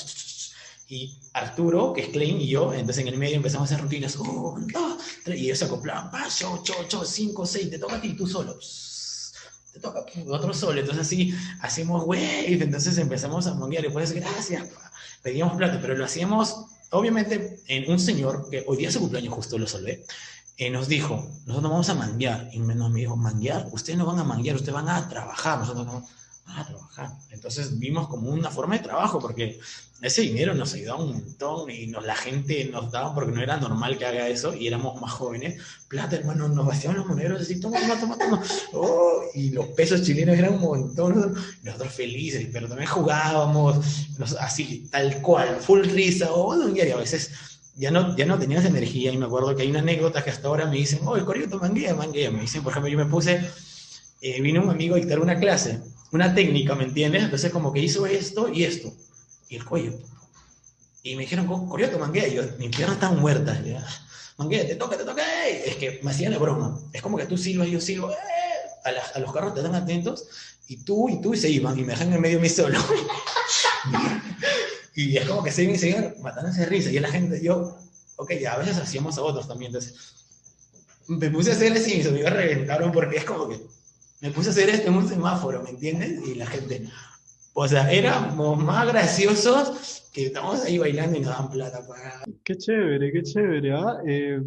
Y 0.87 1.19
Arturo, 1.33 1.93
que 1.93 2.01
es 2.01 2.09
Klein 2.09 2.41
y 2.41 2.47
yo, 2.47 2.73
entonces 2.73 3.05
en 3.05 3.09
el 3.09 3.19
medio 3.19 3.35
empezamos 3.35 3.71
a 3.71 3.75
hacer 3.75 3.83
rutinas. 3.83 4.17
y 5.27 5.45
ellos 5.45 5.59
se 5.59 5.65
acoplaban. 5.65 6.09
paso, 6.09 6.51
ocho, 6.51 6.73
ocho, 6.79 7.05
cinco, 7.05 7.45
seis, 7.45 7.69
te 7.69 7.77
toca 7.77 7.97
a 7.97 8.01
ti, 8.01 8.13
tú 8.13 8.25
solo. 8.25 8.57
te 9.71 9.79
toca 9.79 10.03
otro 10.29 10.51
solo. 10.51 10.79
Entonces 10.79 11.05
así 11.05 11.35
hacemos 11.61 12.03
wave. 12.07 12.63
Entonces 12.63 12.97
empezamos 12.97 13.45
a 13.45 13.53
monguear. 13.53 13.83
Y 13.83 13.87
después, 13.87 14.11
gracias. 14.13 14.67
Pedíamos 15.21 15.57
plato, 15.57 15.77
pero 15.79 15.95
lo 15.95 16.05
hacíamos 16.05 16.65
obviamente, 16.91 17.61
en 17.67 17.91
un 17.91 17.99
señor 17.99 18.49
que 18.49 18.63
hoy 18.67 18.77
día 18.77 18.91
su 18.91 18.99
cumpleaños, 18.99 19.33
justo 19.33 19.57
lo 19.57 19.67
salvé, 19.67 20.05
eh, 20.57 20.69
nos 20.69 20.87
dijo, 20.87 21.15
nosotros 21.45 21.71
vamos 21.71 21.89
a 21.89 21.95
manguear. 21.95 22.49
Y 22.51 22.59
me, 22.59 22.75
me 22.75 22.99
dijo, 22.99 23.15
manguear, 23.15 23.67
ustedes 23.71 23.97
no 23.97 24.05
van 24.05 24.19
a 24.19 24.23
manguear, 24.23 24.55
ustedes 24.55 24.73
van 24.73 24.89
a 24.89 25.07
trabajar, 25.07 25.59
nosotros 25.59 25.85
no 25.85 26.07
a 26.55 26.65
trabajar. 26.65 27.09
Entonces 27.29 27.79
vimos 27.79 28.07
como 28.07 28.29
una 28.29 28.49
forma 28.49 28.77
de 28.77 28.83
trabajo, 28.83 29.19
porque 29.19 29.59
ese 30.01 30.21
dinero 30.21 30.53
nos 30.53 30.73
ayudaba 30.73 31.03
un 31.03 31.11
montón 31.13 31.69
y 31.69 31.87
nos, 31.87 32.05
la 32.05 32.15
gente 32.15 32.65
nos 32.65 32.91
daba, 32.91 33.13
porque 33.13 33.31
no 33.31 33.41
era 33.41 33.57
normal 33.57 33.97
que 33.97 34.05
haga 34.05 34.27
eso, 34.29 34.53
y 34.53 34.67
éramos 34.67 34.99
más 35.01 35.11
jóvenes. 35.11 35.61
Plata, 35.87 36.15
hermano, 36.15 36.47
nos 36.47 36.65
vaciaban 36.65 36.97
los 36.97 37.07
moneros 37.07 37.41
así, 37.41 37.59
toma, 37.59 37.79
toma, 37.79 37.99
toma, 37.99 38.17
toma. 38.17 38.43
Oh, 38.73 39.23
y 39.33 39.49
los 39.49 39.67
pesos 39.67 40.01
chilenos 40.03 40.37
eran 40.37 40.53
un 40.53 40.61
montón, 40.61 41.35
nosotros 41.63 41.93
felices, 41.93 42.47
pero 42.51 42.67
también 42.67 42.89
jugábamos, 42.89 44.07
así, 44.39 44.87
tal 44.89 45.21
cual, 45.21 45.57
full 45.59 45.81
risa, 45.81 46.31
o 46.31 46.47
oh, 46.47 46.69
y 46.69 46.79
a 46.79 46.97
veces 46.97 47.31
ya 47.75 47.91
no, 47.91 48.15
ya 48.15 48.25
no 48.25 48.39
tenías 48.39 48.65
energía, 48.65 49.11
y 49.11 49.17
me 49.17 49.25
acuerdo 49.25 49.55
que 49.55 49.63
hay 49.63 49.69
una 49.69 49.79
anécdota 49.79 50.23
que 50.23 50.29
hasta 50.29 50.47
ahora 50.47 50.65
me 50.65 50.77
dicen, 50.77 50.99
oh, 51.05 51.17
el 51.17 51.25
corrido 51.25 51.59
manguea, 51.59 51.93
manguea, 51.93 52.31
me 52.31 52.41
dicen, 52.41 52.63
por 52.63 52.71
ejemplo, 52.71 52.89
yo 52.89 52.97
me 52.97 53.05
puse, 53.05 53.41
eh, 54.21 54.41
vino 54.41 54.61
un 54.61 54.69
amigo 54.69 54.95
a 54.95 54.99
dictar 54.99 55.19
una 55.19 55.39
clase, 55.39 55.81
una 56.11 56.33
técnica, 56.33 56.75
¿me 56.75 56.85
entiendes? 56.85 57.23
Entonces 57.23 57.51
como 57.51 57.71
que 57.73 57.79
hizo 57.79 58.05
esto 58.05 58.49
y 58.51 58.63
esto, 58.63 58.93
y 59.47 59.55
el 59.57 59.65
cuello. 59.65 59.93
Y 61.03 61.15
me 61.15 61.21
dijeron, 61.23 61.47
Corioto, 61.69 61.97
manguea. 61.97 62.27
Y 62.27 62.35
yo, 62.35 62.43
mis 62.57 62.75
piernas 62.75 62.97
están 62.97 63.19
muertas. 63.19 63.63
Ya. 63.63 63.85
Manguea, 64.37 64.67
te 64.67 64.75
toca, 64.75 64.97
te 64.97 65.05
toca. 65.05 65.23
¡ey! 65.45 65.61
Es 65.65 65.75
que 65.77 65.99
me 66.03 66.11
hacían 66.11 66.31
de 66.33 66.37
broma. 66.37 66.79
Es 66.93 67.01
como 67.01 67.17
que 67.17 67.25
tú 67.25 67.37
silbas 67.37 67.69
yo 67.69 67.79
silbo. 67.79 68.11
A, 68.83 68.91
la- 68.91 69.03
a 69.15 69.19
los 69.19 69.31
carros 69.31 69.53
te 69.53 69.61
están 69.61 69.75
atentos. 69.75 70.25
Y 70.67 70.77
tú 70.77 71.09
y 71.09 71.21
tú 71.21 71.33
y 71.33 71.37
se 71.37 71.49
iban. 71.49 71.77
Y 71.79 71.83
me 71.83 71.93
dejan 71.93 72.11
en 72.13 72.21
medio 72.21 72.37
de 72.37 72.43
mí 72.43 72.49
solo. 72.49 72.77
y 74.95 75.17
es 75.17 75.27
como 75.27 75.43
que 75.43 75.51
se 75.51 75.63
iban 75.63 75.75
y 75.75 75.79
se 75.79 75.89
iban 75.89 76.15
matándose 76.21 76.61
de 76.61 76.65
risa. 76.67 76.91
Y 76.91 76.99
la 76.99 77.09
gente, 77.09 77.41
yo, 77.41 77.77
ok, 78.17 78.33
ya 78.41 78.53
a 78.53 78.57
veces 78.57 78.77
hacíamos 78.77 79.17
a 79.17 79.21
otros 79.21 79.47
también. 79.47 79.69
Entonces, 79.69 79.95
me 81.07 81.29
puse 81.29 81.51
a 81.51 81.55
hacer 81.55 81.73
así 81.73 81.93
y 81.93 81.97
mis 81.97 82.07
amigos 82.07 82.31
reventaron 82.31 82.91
porque 82.91 83.17
es 83.17 83.25
como 83.25 83.49
que 83.49 83.59
me 84.21 84.31
puse 84.31 84.49
a 84.49 84.51
hacer 84.51 84.69
esto 84.69 84.89
en 84.89 84.97
un 84.97 85.07
semáforo, 85.07 85.63
¿me 85.63 85.69
entiendes? 85.69 86.27
Y 86.27 86.35
la 86.35 86.45
gente, 86.45 86.87
o 87.53 87.67
sea, 87.67 87.91
éramos 87.91 88.61
más 88.63 88.87
graciosos 88.87 90.09
que 90.13 90.27
estamos 90.27 90.61
ahí 90.63 90.77
bailando 90.77 91.17
y 91.17 91.21
nos 91.21 91.37
dan 91.37 91.49
plata 91.49 91.87
para... 91.87 92.23
Qué 92.43 92.55
chévere, 92.55 93.11
qué 93.11 93.23
chévere, 93.23 93.73
¿ah? 93.73 93.97
Eh, 94.05 94.41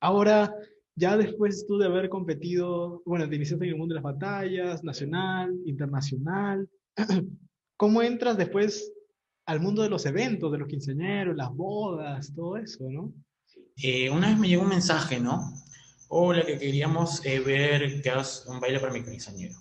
ahora, 0.00 0.54
ya 0.94 1.16
después 1.16 1.66
tú 1.66 1.78
de 1.78 1.86
haber 1.86 2.08
competido, 2.08 3.02
bueno, 3.04 3.28
te 3.28 3.36
iniciaste 3.36 3.64
en 3.64 3.72
el 3.72 3.78
mundo 3.78 3.94
de 3.94 4.00
las 4.00 4.04
batallas, 4.04 4.82
nacional, 4.84 5.54
internacional, 5.66 6.68
¿cómo 7.76 8.02
entras 8.02 8.36
después 8.36 8.92
al 9.46 9.60
mundo 9.60 9.82
de 9.82 9.90
los 9.90 10.06
eventos, 10.06 10.52
de 10.52 10.58
los 10.58 10.68
quinceañeros, 10.68 11.36
las 11.36 11.52
bodas, 11.54 12.32
todo 12.34 12.56
eso, 12.56 12.84
¿no? 12.88 13.12
Eh, 13.82 14.08
una 14.10 14.28
vez 14.28 14.38
me 14.38 14.48
llegó 14.48 14.62
un 14.62 14.68
mensaje, 14.68 15.18
¿no? 15.18 15.52
Hola, 16.12 16.44
que 16.44 16.58
queríamos 16.58 17.24
eh, 17.24 17.38
ver 17.38 18.02
que 18.02 18.10
hagas 18.10 18.42
un 18.48 18.58
baile 18.58 18.80
para 18.80 18.92
mi 18.92 19.04
quinceañero. 19.04 19.54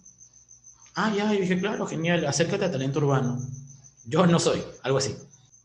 Ah, 0.95 1.13
ya, 1.15 1.31
y 1.35 1.41
dije, 1.41 1.59
claro, 1.59 1.85
genial, 1.85 2.25
acércate 2.25 2.65
a 2.65 2.71
talento 2.71 2.97
urbano. 2.97 3.39
Yo 4.05 4.25
no 4.25 4.39
soy, 4.39 4.63
algo 4.81 4.97
así. 4.97 5.15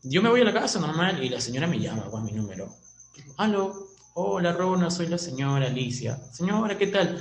Yo 0.03 0.21
me 0.21 0.29
voy 0.29 0.41
a 0.41 0.43
la 0.43 0.53
casa 0.53 0.79
normal 0.79 1.23
y 1.23 1.29
la 1.29 1.41
señora 1.41 1.65
me 1.65 1.79
llama 1.79 2.03
con 2.11 2.23
mi 2.23 2.33
número. 2.33 2.71
Aló, 3.37 3.87
hola 4.13 4.51
Rona, 4.53 4.91
soy 4.91 5.07
la 5.07 5.17
señora 5.17 5.65
Alicia. 5.65 6.21
Señora, 6.31 6.77
¿qué 6.77 6.85
tal? 6.85 7.19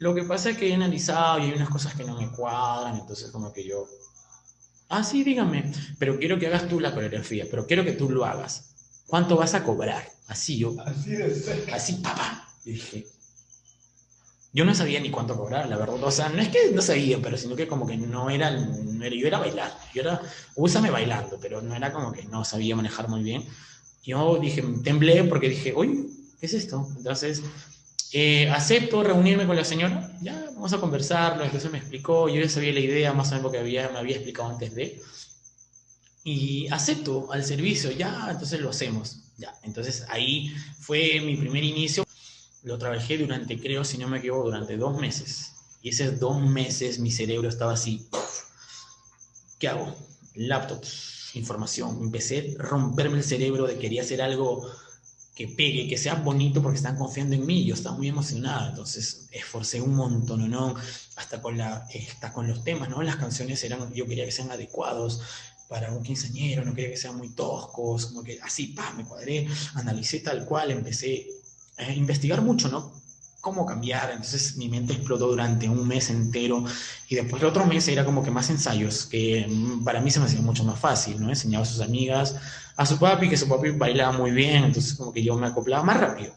Lo 0.00 0.12
que 0.12 0.24
pasa 0.24 0.50
es 0.50 0.58
que 0.58 0.68
he 0.68 0.74
analizado 0.74 1.38
y 1.38 1.42
hay 1.42 1.52
unas 1.52 1.68
cosas 1.68 1.94
que 1.94 2.02
no 2.02 2.18
me 2.18 2.28
cuadran, 2.32 2.96
entonces 2.96 3.30
como 3.30 3.52
que 3.52 3.64
yo... 3.64 3.86
Ah, 4.88 5.04
sí, 5.04 5.22
dígame, 5.22 5.72
pero 6.00 6.18
quiero 6.18 6.36
que 6.36 6.48
hagas 6.48 6.66
tú 6.66 6.80
la 6.80 6.92
coreografía, 6.92 7.46
pero 7.48 7.64
quiero 7.64 7.84
que 7.84 7.92
tú 7.92 8.10
lo 8.10 8.24
hagas. 8.24 8.74
¿Cuánto 9.06 9.36
vas 9.36 9.54
a 9.54 9.62
cobrar? 9.62 10.04
Así 10.26 10.58
yo, 10.58 10.74
Así 10.84 11.10
de 11.10 11.32
cerca. 11.32 11.76
así, 11.76 11.92
papá. 12.02 12.43
Y 12.64 12.72
dije, 12.72 13.06
yo 14.52 14.64
no 14.64 14.74
sabía 14.74 15.00
ni 15.00 15.10
cuánto 15.10 15.36
cobrar, 15.36 15.68
la 15.68 15.76
verdad. 15.76 16.02
O 16.02 16.10
sea, 16.12 16.28
no 16.28 16.40
es 16.40 16.48
que 16.48 16.70
no 16.72 16.80
sabía, 16.80 17.18
pero 17.20 17.36
sino 17.36 17.56
que 17.56 17.66
como 17.66 17.86
que 17.86 17.96
no 17.96 18.30
era, 18.30 18.50
no 18.52 19.04
era- 19.04 19.16
yo 19.16 19.26
era 19.26 19.38
bailar. 19.40 19.76
Yo 19.92 20.02
era, 20.02 20.20
úsame 20.54 20.90
bailando, 20.90 21.38
pero 21.40 21.60
no 21.60 21.74
era 21.74 21.92
como 21.92 22.12
que 22.12 22.22
no 22.24 22.44
sabía 22.44 22.76
manejar 22.76 23.08
muy 23.08 23.22
bien. 23.24 23.44
Yo 24.04 24.38
dije, 24.40 24.62
temblé 24.84 25.24
porque 25.24 25.48
dije, 25.48 25.72
oye, 25.74 26.04
¿qué 26.38 26.46
es 26.46 26.54
esto? 26.54 26.88
Entonces, 26.96 27.42
eh, 28.12 28.48
acepto 28.50 29.02
reunirme 29.02 29.46
con 29.46 29.56
la 29.56 29.64
señora, 29.64 30.16
ya, 30.22 30.44
vamos 30.54 30.72
a 30.72 30.78
conversarlo. 30.80 31.44
Entonces 31.44 31.70
me 31.72 31.78
explicó, 31.78 32.28
yo 32.28 32.40
ya 32.40 32.48
sabía 32.48 32.72
la 32.72 32.80
idea, 32.80 33.12
más 33.12 33.28
o 33.28 33.30
menos 33.32 33.42
porque 33.44 33.58
había, 33.58 33.88
me 33.90 33.98
había 33.98 34.16
explicado 34.16 34.50
antes 34.50 34.74
de. 34.74 35.02
Y 36.24 36.66
acepto 36.72 37.30
al 37.32 37.44
servicio, 37.44 37.90
ya, 37.92 38.28
entonces 38.30 38.60
lo 38.60 38.70
hacemos. 38.70 39.20
Ya, 39.36 39.54
entonces 39.62 40.04
ahí 40.08 40.54
fue 40.78 41.20
mi 41.20 41.36
primer 41.36 41.62
inicio. 41.64 42.03
Lo 42.64 42.78
trabajé 42.78 43.18
durante, 43.18 43.60
creo, 43.60 43.84
si 43.84 43.98
no 43.98 44.08
me 44.08 44.18
equivoco, 44.18 44.44
durante 44.44 44.76
dos 44.76 44.98
meses. 44.98 45.52
Y 45.82 45.90
esos 45.90 46.18
dos 46.18 46.40
meses 46.40 46.98
mi 46.98 47.10
cerebro 47.10 47.48
estaba 47.48 47.74
así. 47.74 48.08
¿Qué 49.58 49.68
hago? 49.68 49.94
Laptop, 50.34 50.82
información. 51.34 51.98
Empecé 52.00 52.56
a 52.58 52.62
romperme 52.62 53.18
el 53.18 53.24
cerebro 53.24 53.66
de 53.66 53.78
quería 53.78 54.00
hacer 54.00 54.22
algo 54.22 54.66
que 55.34 55.48
pegue, 55.48 55.88
que 55.88 55.98
sea 55.98 56.14
bonito 56.14 56.62
porque 56.62 56.76
están 56.78 56.96
confiando 56.96 57.34
en 57.34 57.44
mí. 57.44 57.66
Yo 57.66 57.74
estaba 57.74 57.96
muy 57.96 58.08
emocionada, 58.08 58.70
entonces 58.70 59.28
esforcé 59.30 59.82
un 59.82 59.94
montón, 59.94 60.50
¿no? 60.50 60.74
Hasta 61.16 61.42
con, 61.42 61.58
la, 61.58 61.86
hasta 62.08 62.32
con 62.32 62.48
los 62.48 62.64
temas, 62.64 62.88
¿no? 62.88 63.02
Las 63.02 63.16
canciones 63.16 63.62
eran, 63.62 63.92
yo 63.92 64.06
quería 64.06 64.24
que 64.24 64.32
sean 64.32 64.50
adecuados 64.50 65.20
para 65.68 65.92
un 65.92 66.02
quinceañero, 66.02 66.64
no 66.64 66.74
quería 66.74 66.90
que 66.90 66.96
sean 66.96 67.16
muy 67.16 67.30
toscos, 67.30 68.06
como 68.06 68.22
que 68.22 68.40
así, 68.40 68.68
pa, 68.68 68.92
me 68.92 69.04
cuadré, 69.04 69.48
analicé 69.74 70.20
tal 70.20 70.44
cual, 70.46 70.70
empecé 70.70 71.26
a 71.76 71.92
investigar 71.92 72.40
mucho, 72.42 72.68
¿no? 72.68 72.92
Cómo 73.40 73.66
cambiar, 73.66 74.10
entonces 74.10 74.56
mi 74.56 74.68
mente 74.68 74.94
explotó 74.94 75.28
durante 75.28 75.68
un 75.68 75.86
mes 75.86 76.08
entero 76.08 76.64
y 77.08 77.14
después 77.14 77.42
el 77.42 77.48
otro 77.48 77.66
mes 77.66 77.86
era 77.88 78.04
como 78.04 78.24
que 78.24 78.30
más 78.30 78.48
ensayos, 78.48 79.06
que 79.06 79.46
mm, 79.48 79.84
para 79.84 80.00
mí 80.00 80.10
se 80.10 80.18
me 80.18 80.26
hacía 80.26 80.40
mucho 80.40 80.64
más 80.64 80.78
fácil, 80.78 81.20
¿no? 81.20 81.28
Enseñaba 81.28 81.64
a 81.64 81.66
sus 81.66 81.80
amigas, 81.80 82.36
a 82.76 82.86
su 82.86 82.98
papi, 82.98 83.28
que 83.28 83.36
su 83.36 83.48
papi 83.48 83.70
bailaba 83.70 84.16
muy 84.16 84.30
bien, 84.30 84.64
entonces 84.64 84.94
como 84.94 85.12
que 85.12 85.22
yo 85.22 85.36
me 85.36 85.46
acoplaba 85.46 85.82
más 85.82 86.00
rápido. 86.00 86.32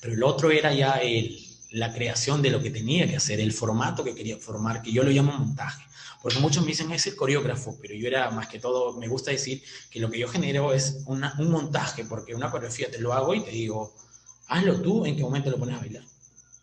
Pero 0.00 0.14
el 0.14 0.22
otro 0.22 0.50
era 0.50 0.72
ya 0.72 0.98
el, 0.98 1.38
la 1.70 1.92
creación 1.92 2.42
de 2.42 2.50
lo 2.50 2.62
que 2.62 2.70
tenía 2.70 3.08
que 3.08 3.16
hacer, 3.16 3.40
el 3.40 3.52
formato 3.52 4.04
que 4.04 4.14
quería 4.14 4.36
formar, 4.38 4.82
que 4.82 4.92
yo 4.92 5.02
lo 5.02 5.10
llamo 5.10 5.32
montaje. 5.32 5.84
Porque 6.22 6.40
muchos 6.40 6.62
me 6.64 6.70
dicen, 6.70 6.90
es 6.90 7.06
el 7.06 7.16
coreógrafo, 7.16 7.78
pero 7.80 7.94
yo 7.94 8.08
era 8.08 8.30
más 8.30 8.48
que 8.48 8.58
todo, 8.58 8.94
me 8.94 9.06
gusta 9.06 9.30
decir 9.30 9.62
que 9.90 10.00
lo 10.00 10.10
que 10.10 10.18
yo 10.18 10.28
genero 10.28 10.72
es 10.72 11.02
una, 11.06 11.34
un 11.38 11.50
montaje, 11.50 12.04
porque 12.04 12.34
una 12.34 12.50
coreografía 12.50 12.90
te 12.90 13.00
lo 13.00 13.12
hago 13.12 13.34
y 13.34 13.44
te 13.44 13.50
digo, 13.50 13.94
hazlo 14.48 14.80
tú, 14.80 15.06
en 15.06 15.16
qué 15.16 15.22
momento 15.22 15.50
lo 15.50 15.58
pones 15.58 15.76
a 15.76 15.80
bailar. 15.80 16.04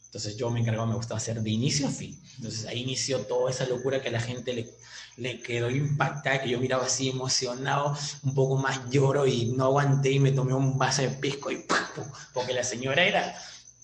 Entonces 0.06 0.38
yo 0.38 0.50
me 0.50 0.62
encargaba, 0.62 0.88
me 0.88 0.96
gustaba 0.96 1.18
hacer 1.18 1.42
de 1.42 1.50
inicio 1.50 1.88
a 1.88 1.92
fin. 1.92 2.18
Entonces 2.38 2.66
ahí 2.66 2.82
inició 2.82 3.20
toda 3.22 3.52
esa 3.52 3.66
locura 3.66 4.02
que 4.02 4.10
a 4.10 4.12
la 4.14 4.22
gente 4.22 4.54
le, 4.54 4.70
le 5.18 5.42
quedó 5.42 5.70
impactada, 5.70 6.42
que 6.42 6.50
yo 6.50 6.60
miraba 6.60 6.86
así 6.86 7.10
emocionado, 7.10 7.98
un 8.24 8.34
poco 8.34 8.58
más 8.58 8.90
lloro 8.90 9.28
y 9.28 9.48
no 9.48 9.66
aguanté 9.66 10.12
y 10.12 10.20
me 10.20 10.32
tomé 10.32 10.54
un 10.54 10.78
vaso 10.78 11.02
de 11.02 11.10
pisco 11.10 11.52
y 11.52 11.58
¡pum! 11.58 12.06
porque 12.34 12.54
la 12.54 12.64
señora 12.64 13.04
era, 13.04 13.36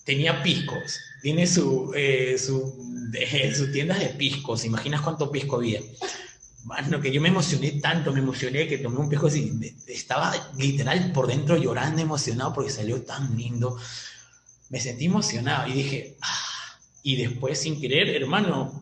tenía 0.04 0.42
piscos, 0.42 1.00
tiene 1.22 1.46
su, 1.46 1.92
eh, 1.94 2.36
su, 2.38 2.74
de, 3.10 3.54
sus 3.54 3.72
tiendas 3.72 4.00
de 4.00 4.08
piscos, 4.08 4.64
¿imaginas 4.64 5.02
cuánto 5.02 5.30
pisco 5.30 5.56
había? 5.56 5.80
Bueno, 6.64 7.00
que 7.00 7.10
yo 7.12 7.20
me 7.20 7.28
emocioné 7.28 7.72
tanto, 7.72 8.12
me 8.12 8.20
emocioné 8.20 8.68
que 8.68 8.78
tomé 8.78 8.98
un 8.98 9.14
así, 9.26 9.50
de- 9.54 9.74
estaba 9.88 10.32
literal 10.56 11.10
por 11.12 11.26
dentro 11.26 11.56
llorando, 11.56 12.00
emocionado 12.00 12.52
porque 12.52 12.70
salió 12.70 13.02
tan 13.02 13.36
lindo. 13.36 13.76
Me 14.70 14.80
sentí 14.80 15.06
emocionado 15.06 15.68
y 15.68 15.72
dije, 15.72 16.16
ah, 16.22 16.78
y 17.02 17.16
después 17.16 17.60
sin 17.60 17.80
querer, 17.80 18.08
hermano, 18.10 18.80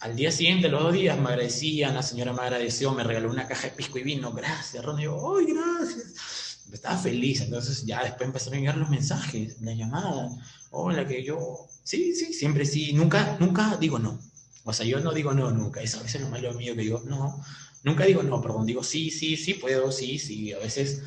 al 0.00 0.16
día 0.16 0.30
siguiente, 0.32 0.68
los 0.68 0.82
dos 0.82 0.92
días, 0.94 1.18
me 1.18 1.28
agradecían, 1.30 1.94
la 1.94 2.02
señora 2.02 2.32
me 2.32 2.42
agradeció, 2.42 2.92
me 2.92 3.04
regaló 3.04 3.30
una 3.30 3.46
caja 3.48 3.68
de 3.68 3.76
pisco 3.76 3.98
y 3.98 4.02
vino, 4.02 4.32
gracias, 4.32 4.84
Ron, 4.84 5.00
y 5.00 5.04
yo, 5.04 5.36
¡ay, 5.38 5.46
gracias! 5.52 6.60
Estaba 6.72 6.96
feliz, 6.96 7.40
entonces 7.40 7.84
ya 7.84 8.02
después 8.04 8.26
empezaron 8.28 8.58
a 8.58 8.60
llegar 8.60 8.76
los 8.78 8.88
mensajes, 8.90 9.60
la 9.60 9.74
llamada, 9.74 10.30
hola, 10.70 11.06
que 11.06 11.24
yo, 11.24 11.66
sí, 11.82 12.14
sí, 12.14 12.32
siempre 12.32 12.64
sí, 12.64 12.92
nunca, 12.92 13.36
nunca 13.40 13.76
digo 13.78 13.98
no. 13.98 14.18
O 14.64 14.72
sea, 14.72 14.86
yo 14.86 15.00
no 15.00 15.12
digo 15.12 15.32
no 15.32 15.50
nunca, 15.50 15.80
eso 15.80 15.98
a 15.98 16.02
veces 16.02 16.16
es 16.16 16.22
lo 16.22 16.28
malo 16.28 16.52
mío 16.54 16.74
que 16.74 16.82
digo, 16.82 17.02
no, 17.06 17.42
nunca 17.82 18.04
digo 18.04 18.22
no, 18.22 18.40
perdón, 18.42 18.66
digo 18.66 18.82
sí, 18.82 19.10
sí, 19.10 19.36
sí 19.36 19.54
puedo, 19.54 19.90
sí, 19.90 20.18
sí, 20.18 20.52
a 20.52 20.58
veces 20.58 21.02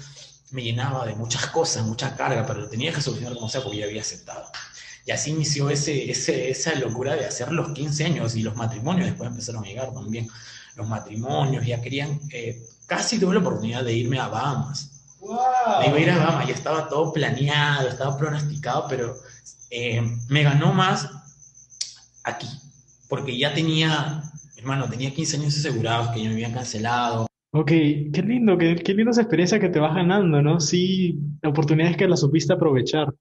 me 0.51 0.63
llenaba 0.63 1.05
de 1.05 1.15
muchas 1.15 1.48
cosas, 1.48 1.83
mucha 1.86 2.15
carga, 2.15 2.45
pero 2.45 2.62
lo 2.62 2.69
tenía 2.69 2.93
que 2.93 3.01
solucionar 3.01 3.36
como 3.36 3.50
sea 3.50 3.62
porque 3.62 3.79
ya 3.79 3.86
había 3.86 4.01
aceptado. 4.01 4.45
Y 5.05 5.12
así 5.12 5.31
inició 5.31 5.69
ese, 5.69 6.10
ese, 6.10 6.50
esa 6.50 6.75
locura 6.75 7.15
de 7.15 7.25
hacer 7.25 7.51
los 7.51 7.74
15 7.74 8.05
años 8.05 8.36
y 8.36 8.43
los 8.43 8.55
matrimonios 8.55 9.07
después 9.07 9.29
empezaron 9.29 9.63
a 9.63 9.67
llegar 9.67 9.93
también. 9.93 10.29
Los 10.75 10.88
matrimonios 10.88 11.65
ya 11.65 11.81
querían, 11.81 12.22
eh, 12.31 12.65
casi 12.86 13.19
tuve 13.19 13.33
la 13.33 13.41
oportunidad 13.41 13.83
de 13.83 13.93
irme 13.93 14.19
a 14.19 14.27
Bahamas. 14.27 14.91
¡Wow! 15.19 15.38
Me 15.79 15.88
iba 15.88 15.98
a 15.98 16.00
ir 16.00 16.10
a 16.12 16.17
Bahamas, 16.17 16.48
ya 16.48 16.53
estaba 16.53 16.88
todo 16.88 17.12
planeado, 17.12 17.89
estaba 17.89 18.17
pronosticado, 18.17 18.88
pero 18.88 19.17
eh, 19.69 20.01
me 20.29 20.43
ganó 20.43 20.74
más 20.74 21.10
aquí, 22.24 22.48
porque 23.13 23.38
ya 23.38 23.53
tenía, 23.53 24.24
hermano, 24.58 24.89
tenía 24.89 25.13
15 25.13 25.38
años 25.38 25.55
asegurados 25.55 26.10
que 26.10 26.24
ya 26.24 26.29
me 26.29 26.34
habían 26.34 26.51
cancelado. 26.51 27.27
Ok, 27.51 27.67
qué 27.67 28.24
lindo, 28.25 28.58
qué, 28.58 28.74
qué 28.74 28.91
linda 28.96 29.12
esa 29.12 29.22
experiencia 29.22 29.60
que 29.60 29.70
te 29.70 29.77
vas 29.77 29.93
ganando, 29.93 30.41
¿no? 30.41 30.60
Sí, 30.60 31.20
oportunidades 31.46 31.96
que 31.96 32.08
las 32.08 32.22
supiste 32.22 32.53
aprovechar. 32.53 33.13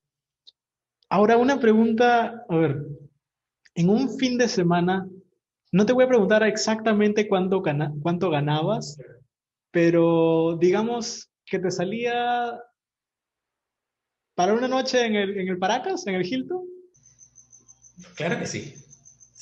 Ahora, 1.10 1.36
una 1.36 1.60
pregunta, 1.60 2.42
a 2.48 2.56
ver, 2.56 2.86
en 3.74 3.90
un 3.90 4.16
fin 4.18 4.38
de 4.38 4.48
semana, 4.48 5.06
no 5.72 5.84
te 5.84 5.92
voy 5.92 6.04
a 6.04 6.08
preguntar 6.08 6.42
exactamente 6.44 7.28
cuánto, 7.28 7.60
gana- 7.60 7.92
cuánto 8.00 8.30
ganabas, 8.30 8.96
pero 9.72 10.56
digamos 10.58 11.28
que 11.44 11.58
te 11.58 11.70
salía 11.70 12.58
para 14.34 14.54
una 14.54 14.68
noche 14.68 15.04
en 15.04 15.16
el, 15.16 15.38
en 15.38 15.48
el 15.48 15.58
Paracas, 15.58 16.06
en 16.06 16.14
el 16.14 16.24
Hilton. 16.26 16.62
Claro 18.16 18.38
que 18.38 18.46
sí. 18.46 18.74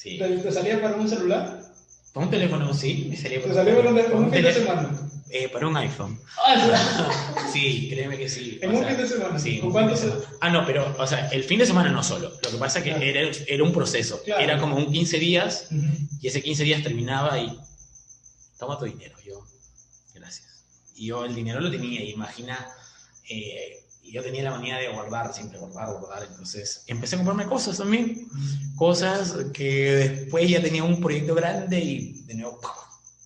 Sí. 0.00 0.16
te 0.18 0.50
salía 0.50 0.80
para 0.80 0.96
un 0.96 1.06
celular? 1.08 1.60
Para 2.14 2.24
un 2.26 2.30
teléfono, 2.30 2.72
sí, 2.72 3.06
me 3.10 3.16
salía 3.16 3.42
Te 3.42 3.52
salió 3.52 3.76
para 3.76 3.90
un, 3.90 3.96
para 3.96 4.16
un 4.16 4.30
teléfono. 4.30 4.66
semana. 4.66 5.00
Eh, 5.28 5.48
para 5.48 5.68
un 5.68 5.76
iPhone. 5.76 6.18
Sí, 7.52 7.88
créeme 7.90 8.16
que 8.16 8.28
sí. 8.28 8.58
En 8.62 8.70
o 8.70 8.72
un 8.74 8.78
sea, 8.80 8.88
fin 8.88 8.96
de 8.96 9.06
semana. 9.08 9.38
Sí, 9.38 9.58
¿Con 9.58 9.72
cuánto 9.72 9.96
fin 9.96 10.08
de 10.10 10.14
semana. 10.16 10.36
Ah, 10.40 10.50
no, 10.50 10.64
pero, 10.66 10.94
o 10.98 11.06
sea, 11.06 11.28
el 11.30 11.44
fin 11.44 11.58
de 11.58 11.66
semana 11.66 11.90
no 11.90 12.02
solo. 12.02 12.30
Lo 12.42 12.50
que 12.50 12.56
pasa 12.56 12.78
es 12.78 12.84
que 12.84 12.90
Claro. 12.92 13.04
era, 13.04 13.30
era 13.46 13.62
un 13.64 13.72
proceso. 13.72 14.22
Claro. 14.24 14.42
Era 14.42 14.58
como 14.58 14.76
un 14.76 14.90
15 14.92 15.18
días 15.18 15.66
Ujú. 15.70 15.84
y 16.20 16.26
ese 16.28 16.40
15 16.42 16.64
días 16.64 16.82
terminaba 16.82 17.38
y 17.38 17.58
toma 18.58 18.78
tu 18.78 18.84
dinero. 18.86 19.16
Yo, 19.26 19.44
gracias. 20.14 20.64
Y 20.96 21.06
yo 21.06 21.24
el 21.24 21.34
dinero 21.34 21.60
lo 21.60 21.70
tenía, 21.70 22.02
imagina, 22.04 22.66
eh, 23.28 23.80
yo 24.02 24.22
tenía 24.22 24.42
la 24.42 24.50
manía 24.50 24.76
de 24.76 24.88
guardar, 24.88 25.32
siempre 25.32 25.58
guardar, 25.58 25.98
guardar. 25.98 26.26
Entonces 26.28 26.84
empecé 26.86 27.14
a 27.14 27.18
comprarme 27.18 27.46
cosas 27.46 27.78
también, 27.78 28.28
cosas 28.76 29.36
que 29.52 29.94
después 29.94 30.48
ya 30.48 30.60
tenía 30.60 30.84
un 30.84 31.00
proyecto 31.00 31.34
grande 31.34 31.78
y 31.78 32.22
de 32.22 32.34
nuevo. 32.34 32.60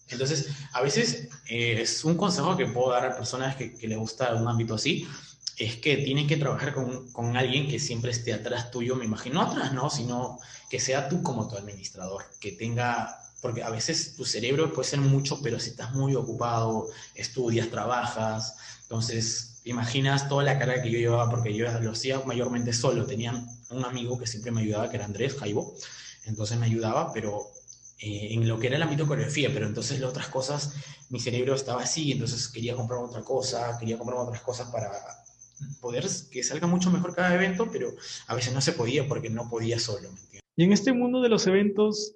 Entonces, 0.09 0.49
a 0.73 0.83
veces 0.83 1.29
eh, 1.49 1.81
es 1.81 2.05
un 2.05 2.17
consejo 2.17 2.57
que 2.57 2.67
puedo 2.67 2.91
dar 2.91 3.07
a 3.07 3.17
personas 3.17 3.57
que, 3.57 3.75
que 3.75 3.89
les 3.89 3.99
gusta 3.99 4.35
un 4.35 4.47
ámbito 4.47 4.75
así, 4.75 5.09
es 5.57 5.77
que 5.77 5.97
tienen 5.99 6.27
que 6.27 6.37
trabajar 6.37 6.75
con, 6.75 7.11
con, 7.13 7.37
alguien 7.37 7.69
que 7.69 7.79
siempre 7.79 8.11
esté 8.11 8.33
atrás 8.33 8.71
tuyo, 8.71 8.97
me 8.97 9.05
imagino, 9.05 9.37
no 9.37 9.43
atrás, 9.43 9.73
no, 9.73 9.89
sino 9.89 10.39
que 10.69 10.81
sea 10.81 11.09
tú 11.09 11.23
como 11.23 11.49
tu 11.49 11.57
administrador, 11.57 12.25
que 12.41 12.53
tenga, 12.53 13.19
porque 13.41 13.63
a 13.63 13.71
veces 13.71 14.15
tu 14.17 14.25
cerebro 14.25 14.73
puede 14.73 14.89
ser 14.89 15.01
mucho, 15.01 15.41
pero 15.43 15.61
si 15.61 15.71
estás 15.71 15.93
muy 15.95 16.15
ocupado, 16.15 16.89
estudias, 17.15 17.71
trabajas, 17.71 18.57
entonces 18.83 19.54
imaginas 19.65 20.29
toda 20.29 20.45
la 20.45 20.59
carga 20.59 20.83
que 20.83 20.91
yo 20.91 20.99
llevaba, 20.99 21.31
porque 21.31 21.55
yo 21.55 21.67
lo 21.81 21.91
hacía 21.93 22.21
mayormente 22.21 22.73
solo, 22.73 23.07
tenía 23.07 23.33
un 23.71 23.85
amigo 23.85 24.19
que 24.19 24.27
siempre 24.27 24.53
me 24.53 24.61
ayudaba, 24.61 24.91
que 24.91 24.97
era 24.97 25.07
Andrés 25.07 25.35
Jaibo, 25.35 25.75
entonces 26.27 26.59
me 26.59 26.67
ayudaba, 26.67 27.13
pero 27.13 27.51
eh, 27.99 28.35
en 28.35 28.47
lo 28.47 28.59
que 28.59 28.67
era 28.69 28.77
el 28.77 28.83
ámbito 28.83 29.05
de 29.05 29.09
coreografía, 29.09 29.51
pero 29.53 29.67
entonces 29.67 30.01
las 30.01 30.11
otras 30.11 30.29
cosas, 30.29 30.75
mi 31.09 31.19
cerebro 31.19 31.55
estaba 31.55 31.83
así, 31.83 32.13
entonces 32.13 32.49
quería 32.49 32.75
comprar 32.75 33.01
otra 33.01 33.23
cosa, 33.23 33.77
quería 33.79 33.99
comprar 33.99 34.19
otras 34.19 34.43
cosas 34.43 34.69
para 34.71 34.91
poder 35.81 36.07
que 36.31 36.43
salga 36.43 36.67
mucho 36.67 36.91
mejor 36.91 37.15
cada 37.15 37.35
evento, 37.35 37.69
pero 37.73 37.91
a 38.27 38.35
veces 38.35 38.53
no 38.53 38.61
se 38.61 38.73
podía 38.73 39.09
porque 39.09 39.31
no 39.31 39.49
podía 39.49 39.79
solo. 39.79 40.11
y 40.57 40.65
en 40.65 40.73
este 40.73 40.93
mundo 40.93 41.23
de 41.23 41.31
los 41.31 41.47
eventos, 41.47 42.15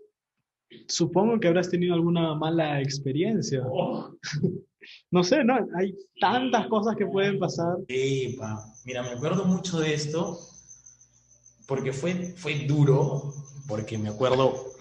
supongo 0.86 1.40
que 1.40 1.48
habrás 1.48 1.70
tenido 1.70 1.94
alguna 1.94 2.34
mala 2.34 2.80
experiencia. 2.82 3.62
Oh. 3.66 4.14
no 5.10 5.24
sé, 5.24 5.44
¿no? 5.44 5.58
Hay 5.76 5.94
tantas 6.20 6.66
cosas 6.68 6.96
que 6.96 7.06
pueden 7.06 7.38
pasar. 7.38 7.76
Mira, 8.84 9.02
me 9.02 9.10
acuerdo 9.10 9.44
mucho 9.44 9.78
de 9.80 9.94
esto 9.94 10.38
porque 11.66 11.92
fue, 11.92 12.34
fue 12.36 12.66
duro, 12.66 13.34
porque 13.66 13.98
me 13.98 14.08
acuerdo, 14.08 14.72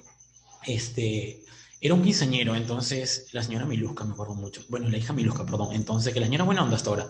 este, 0.65 1.43
era 1.81 1.93
un 1.93 2.01
quinceañero, 2.01 2.55
entonces 2.55 3.27
la 3.33 3.43
señora 3.43 3.65
Milusca, 3.65 4.05
me 4.05 4.13
acuerdo 4.13 4.35
mucho, 4.35 4.61
bueno, 4.69 4.87
la 4.87 4.97
hija 4.97 5.11
Milusca, 5.11 5.45
perdón, 5.45 5.73
entonces 5.73 6.13
que 6.13 6.21
la 6.21 6.27
señora 6.27 6.45
buena 6.45 6.63
onda 6.63 6.77
hasta 6.77 6.89
ahora, 6.89 7.09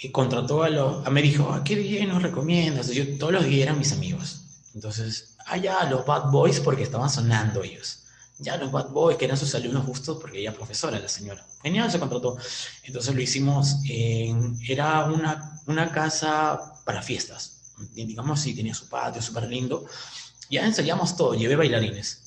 y 0.00 0.10
contrató 0.10 0.64
a 0.64 0.68
los, 0.68 1.06
a, 1.06 1.10
me 1.10 1.22
dijo, 1.22 1.52
¿a 1.52 1.62
qué 1.62 1.76
día 1.76 2.04
nos 2.06 2.22
recomiendas? 2.22 2.88
Yo, 2.88 3.04
todos 3.18 3.32
los 3.32 3.44
días 3.44 3.68
eran 3.68 3.78
mis 3.78 3.92
amigos, 3.92 4.64
entonces, 4.74 5.36
allá 5.46 5.78
ah, 5.80 5.88
los 5.88 6.04
Bad 6.04 6.32
Boys 6.32 6.58
porque 6.58 6.82
estaban 6.82 7.08
sonando 7.08 7.62
ellos 7.62 8.07
ya 8.38 8.56
los 8.56 8.70
Bad 8.70 8.90
Boys, 8.90 9.16
que 9.16 9.24
eran 9.24 9.36
sus 9.36 9.54
alumnos 9.54 9.84
justos, 9.84 10.18
porque 10.20 10.38
ella 10.38 10.54
profesora, 10.54 10.98
la 10.98 11.08
señora. 11.08 11.44
Genial, 11.62 11.90
se 11.90 11.98
contrató. 11.98 12.36
Entonces 12.84 13.14
lo 13.14 13.20
hicimos, 13.20 13.76
era 14.68 15.06
una, 15.06 15.60
una 15.66 15.90
casa 15.90 16.74
para 16.84 17.02
fiestas. 17.02 17.74
Digamos, 17.94 18.40
sí, 18.40 18.54
tenía 18.54 18.74
su 18.74 18.88
patio 18.88 19.20
súper 19.20 19.48
lindo. 19.48 19.86
Ya 20.50 20.64
ensayamos 20.64 21.16
todo, 21.16 21.34
llevé 21.34 21.56
bailarines. 21.56 22.22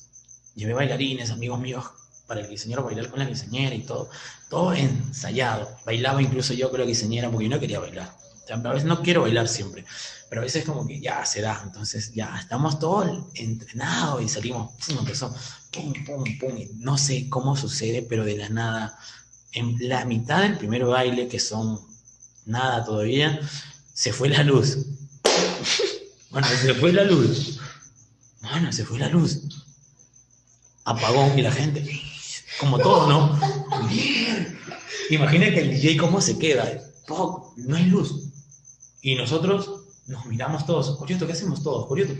Llevé 0.54 0.74
bailarines, 0.74 1.30
amigos 1.30 1.58
míos, 1.58 1.84
para 2.26 2.40
el 2.40 2.48
diseñador 2.48 2.84
bailar 2.84 3.10
con 3.10 3.18
la 3.18 3.26
diseñera 3.26 3.74
y 3.74 3.82
todo. 3.82 4.10
Todo 4.50 4.74
ensayado. 4.74 5.76
Bailaba 5.86 6.22
incluso 6.22 6.52
yo 6.52 6.70
con 6.70 6.80
la 6.80 6.86
diseñera 6.86 7.30
porque 7.30 7.44
yo 7.44 7.50
no 7.50 7.60
quería 7.60 7.80
bailar. 7.80 8.21
A 8.50 8.56
veces 8.56 8.84
no 8.84 9.02
quiero 9.02 9.22
bailar 9.22 9.48
siempre, 9.48 9.84
pero 10.28 10.40
a 10.40 10.44
veces 10.44 10.64
como 10.64 10.86
que 10.86 11.00
ya 11.00 11.24
se 11.24 11.40
da. 11.40 11.60
Entonces 11.64 12.12
ya 12.14 12.36
estamos 12.38 12.78
todos 12.78 13.26
entrenados 13.34 14.22
y 14.22 14.28
salimos. 14.28 14.72
Empezó 14.88 15.34
pum, 15.70 15.92
pum, 16.04 16.24
pum. 16.38 16.58
no 16.76 16.98
sé 16.98 17.28
cómo 17.28 17.56
sucede, 17.56 18.02
pero 18.02 18.24
de 18.24 18.36
la 18.36 18.48
nada, 18.48 18.98
en 19.52 19.76
la 19.88 20.04
mitad 20.04 20.42
del 20.42 20.58
primer 20.58 20.84
baile, 20.84 21.28
que 21.28 21.38
son 21.38 21.80
nada 22.46 22.84
todavía, 22.84 23.40
se 23.92 24.12
fue 24.12 24.28
la 24.28 24.42
luz. 24.42 24.78
Bueno, 26.30 26.46
se 26.48 26.74
fue 26.74 26.92
la 26.92 27.04
luz. 27.04 27.60
Bueno, 28.40 28.72
se 28.72 28.84
fue 28.84 28.98
la 28.98 29.08
luz. 29.08 29.42
Apagón 30.84 31.38
y 31.38 31.42
la 31.42 31.52
gente, 31.52 32.02
como 32.58 32.78
todo, 32.78 33.08
¿no? 33.08 33.38
Imagina 35.10 35.50
que 35.50 35.60
el 35.60 35.70
DJ 35.70 35.96
cómo 35.98 36.20
se 36.20 36.38
queda. 36.38 36.80
No 37.56 37.76
hay 37.76 37.84
luz. 37.84 38.31
Y 39.02 39.14
nosotros 39.14 39.70
nos 40.06 40.24
miramos 40.24 40.64
todos. 40.64 40.96
Curioso, 40.96 41.26
¿qué 41.26 41.34
hacemos 41.34 41.62
todos? 41.62 41.86
Curioso 41.86 42.14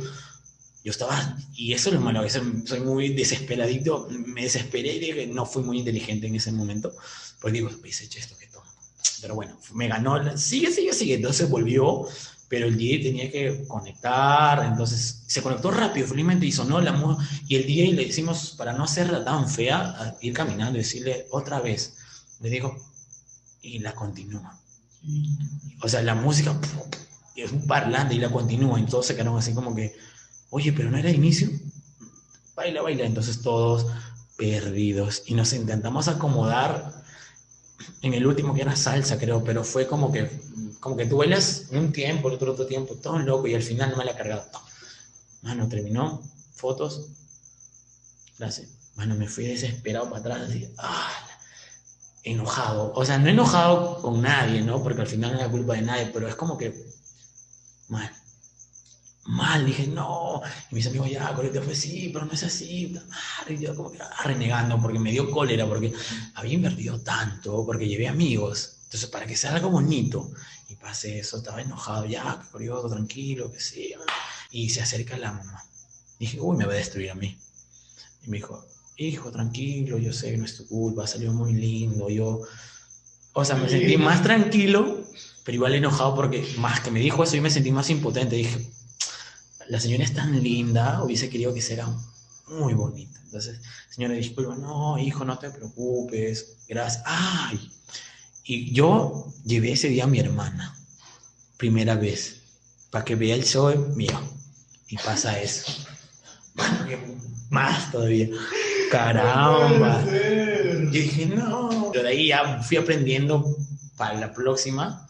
yo 0.84 0.90
estaba, 0.90 1.36
y 1.54 1.72
eso 1.72 1.90
es 1.90 1.94
lo 1.94 2.00
malo, 2.00 2.22
que 2.22 2.30
soy 2.30 2.80
muy 2.80 3.10
desesperadito, 3.10 4.08
me 4.10 4.42
desesperé 4.42 4.96
y 4.96 4.98
dije, 4.98 5.26
no 5.28 5.46
fui 5.46 5.62
muy 5.62 5.78
inteligente 5.78 6.26
en 6.26 6.34
ese 6.34 6.50
momento, 6.50 6.92
porque 7.40 7.58
digo, 7.58 7.70
hecho 7.70 8.18
esto 8.18 8.36
que 8.36 8.48
todo. 8.48 8.64
Pero 9.20 9.36
bueno, 9.36 9.56
me 9.74 9.86
ganó, 9.86 10.36
sigue, 10.36 10.72
sigue, 10.72 10.92
sigue, 10.92 11.14
entonces 11.14 11.48
volvió, 11.48 12.08
pero 12.48 12.66
el 12.66 12.76
DJ 12.76 12.98
tenía 12.98 13.30
que 13.30 13.64
conectar, 13.68 14.64
entonces 14.64 15.22
se 15.28 15.40
conectó 15.40 15.70
rápido, 15.70 16.08
felizmente, 16.08 16.46
y 16.46 16.52
sonó 16.52 16.80
la 16.80 16.92
música, 16.92 17.30
y 17.46 17.54
el 17.54 17.66
DJ 17.66 17.92
le 17.92 18.06
decimos, 18.06 18.54
para 18.58 18.72
no 18.72 18.82
hacerla 18.82 19.24
tan 19.24 19.48
fea, 19.48 20.16
ir 20.20 20.32
caminando 20.32 20.78
y 20.78 20.82
decirle 20.82 21.28
otra 21.30 21.60
vez, 21.60 21.94
le 22.40 22.50
digo, 22.50 22.76
y 23.62 23.78
la 23.78 23.94
continúa. 23.94 24.58
O 25.82 25.88
sea, 25.88 26.02
la 26.02 26.14
música 26.14 26.58
es 27.36 27.52
un 27.52 27.66
parlante 27.66 28.14
y 28.14 28.18
la 28.18 28.30
continúa, 28.30 28.78
y 28.80 28.86
todos 28.86 29.06
se 29.06 29.14
quedaron 29.14 29.38
así 29.38 29.52
como 29.52 29.74
que 29.74 29.94
Oye, 30.54 30.70
pero 30.74 30.90
no 30.90 30.98
era 30.98 31.10
inicio. 31.10 31.48
Baila, 32.54 32.82
baila. 32.82 33.04
Entonces 33.04 33.40
todos 33.40 33.86
perdidos. 34.36 35.22
Y 35.26 35.34
nos 35.34 35.54
intentamos 35.54 36.08
acomodar 36.08 37.02
en 38.02 38.12
el 38.12 38.26
último 38.26 38.54
que 38.54 38.60
era 38.60 38.76
salsa, 38.76 39.18
creo, 39.18 39.42
pero 39.42 39.64
fue 39.64 39.86
como 39.86 40.12
que, 40.12 40.30
como 40.78 40.96
que 40.98 41.06
tú 41.06 41.16
bailas 41.16 41.68
un 41.70 41.90
tiempo, 41.90 42.28
el 42.28 42.34
otro, 42.34 42.52
otro 42.52 42.66
tiempo, 42.66 42.96
todo 42.96 43.18
loco, 43.20 43.46
y 43.46 43.54
al 43.54 43.62
final 43.62 43.92
no 43.92 43.96
me 43.96 44.04
la 44.04 44.14
cargado. 44.14 44.44
Mano, 45.40 45.68
terminó, 45.68 46.22
fotos, 46.54 47.06
gracias. 48.38 48.68
Mano, 48.96 49.14
me 49.14 49.28
fui 49.28 49.46
desesperado 49.46 50.10
para 50.10 50.20
atrás, 50.20 50.50
así, 50.50 50.68
ah, 50.76 51.08
enojado. 52.22 52.92
O 52.94 53.04
sea, 53.04 53.18
no 53.18 53.28
enojado 53.28 54.00
con 54.00 54.22
nadie, 54.22 54.62
¿no? 54.62 54.82
Porque 54.82 55.02
al 55.02 55.06
final 55.06 55.32
no 55.32 55.38
es 55.38 55.44
la 55.44 55.50
culpa 55.50 55.74
de 55.74 55.82
nadie, 55.82 56.06
pero 56.06 56.28
es 56.28 56.34
como 56.36 56.56
que, 56.56 56.86
bueno, 57.88 58.10
mal, 59.24 59.64
dije, 59.64 59.86
no, 59.86 60.42
y 60.70 60.74
mis 60.74 60.86
amigos, 60.86 61.10
ya, 61.10 61.32
Corete 61.34 61.60
fue, 61.60 61.74
sí, 61.74 62.10
pero 62.12 62.24
no 62.24 62.32
es 62.32 62.42
así, 62.42 62.94
y 63.48 63.58
yo 63.58 63.74
como 63.76 63.92
que 63.92 63.98
renegando, 64.24 64.80
porque 64.80 64.98
me 64.98 65.12
dio 65.12 65.30
cólera, 65.30 65.66
porque 65.66 65.92
había 66.34 66.54
invertido 66.54 67.00
tanto, 67.00 67.64
porque 67.64 67.86
llevé 67.86 68.08
amigos, 68.08 68.78
entonces 68.84 69.08
para 69.10 69.26
que 69.26 69.36
sea 69.36 69.54
algo 69.54 69.70
bonito, 69.70 70.30
y 70.68 70.74
pase 70.76 71.18
eso, 71.20 71.38
estaba 71.38 71.62
enojado, 71.62 72.06
ya, 72.06 72.42
curioso, 72.50 72.88
tranquilo, 72.88 73.52
que 73.52 73.60
sí, 73.60 73.94
y 74.50 74.70
se 74.70 74.82
acerca 74.82 75.16
la 75.16 75.32
mamá, 75.32 75.64
dije, 76.18 76.40
uy, 76.40 76.56
me 76.56 76.64
va 76.64 76.72
a 76.72 76.76
destruir 76.76 77.10
a 77.10 77.14
mí, 77.14 77.38
y 78.24 78.28
me 78.28 78.38
dijo, 78.38 78.66
hijo, 78.96 79.30
tranquilo, 79.30 79.98
yo 79.98 80.12
sé 80.12 80.30
que 80.30 80.38
no 80.38 80.44
es 80.44 80.56
tu 80.56 80.66
culpa, 80.66 81.06
salió 81.06 81.32
muy 81.32 81.52
lindo, 81.52 82.08
yo, 82.08 82.40
o 83.32 83.44
sea, 83.44 83.56
me 83.56 83.68
sentí 83.68 83.96
más 83.96 84.22
tranquilo, 84.22 85.04
pero 85.44 85.56
igual 85.56 85.74
enojado 85.74 86.14
porque 86.14 86.54
más 86.58 86.80
que 86.80 86.90
me 86.90 87.00
dijo 87.00 87.24
eso, 87.24 87.36
yo 87.36 87.42
me 87.42 87.50
sentí 87.50 87.70
más 87.70 87.90
impotente, 87.90 88.36
dije, 88.36 88.70
la 89.68 89.80
señora 89.80 90.04
es 90.04 90.12
tan 90.12 90.42
linda, 90.42 91.02
hubiese 91.02 91.30
querido 91.30 91.54
que 91.54 91.62
sea 91.62 91.88
muy 92.48 92.74
bonita. 92.74 93.20
Entonces, 93.24 93.60
señora, 93.88 94.14
disculpa, 94.14 94.54
no, 94.56 94.98
hijo, 94.98 95.24
no 95.24 95.38
te 95.38 95.50
preocupes, 95.50 96.58
gracias. 96.68 97.02
¡Ay! 97.06 97.70
Y 98.44 98.72
yo 98.72 99.32
llevé 99.44 99.72
ese 99.72 99.88
día 99.88 100.04
a 100.04 100.08
mi 100.08 100.18
hermana, 100.18 100.76
primera 101.56 101.94
vez, 101.94 102.42
para 102.90 103.04
que 103.04 103.14
vea 103.14 103.34
el 103.34 103.44
show 103.44 103.74
mío. 103.96 104.20
Y 104.88 104.96
pasa 104.96 105.40
eso. 105.40 105.72
Más 107.50 107.90
todavía. 107.90 108.28
Caramba. 108.92 110.04
Yo 110.04 110.90
dije, 110.90 111.24
no. 111.26 111.90
Pero 111.92 112.04
de 112.04 112.10
ahí 112.10 112.28
ya 112.28 112.62
fui 112.62 112.76
aprendiendo 112.76 113.56
para 113.96 114.20
la 114.20 114.34
próxima 114.34 115.08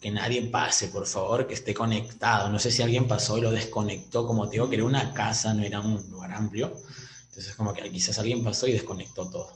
que 0.00 0.12
nadie 0.12 0.42
pase, 0.42 0.88
por 0.88 1.06
favor, 1.06 1.48
que 1.48 1.54
esté 1.54 1.74
conectado. 1.74 2.48
No 2.48 2.60
sé 2.60 2.70
si 2.70 2.82
alguien 2.82 3.08
pasó 3.08 3.36
y 3.36 3.40
lo 3.40 3.50
desconectó, 3.50 4.26
como 4.28 4.46
te 4.46 4.52
digo, 4.52 4.70
que 4.70 4.76
era 4.76 4.84
una 4.84 5.12
casa, 5.12 5.52
no 5.52 5.64
era 5.64 5.80
un 5.80 6.08
lugar 6.08 6.32
amplio. 6.32 6.72
Entonces, 7.28 7.54
como 7.56 7.74
que 7.74 7.90
quizás 7.90 8.16
alguien 8.20 8.44
pasó 8.44 8.68
y 8.68 8.72
desconectó 8.72 9.28
todo. 9.28 9.52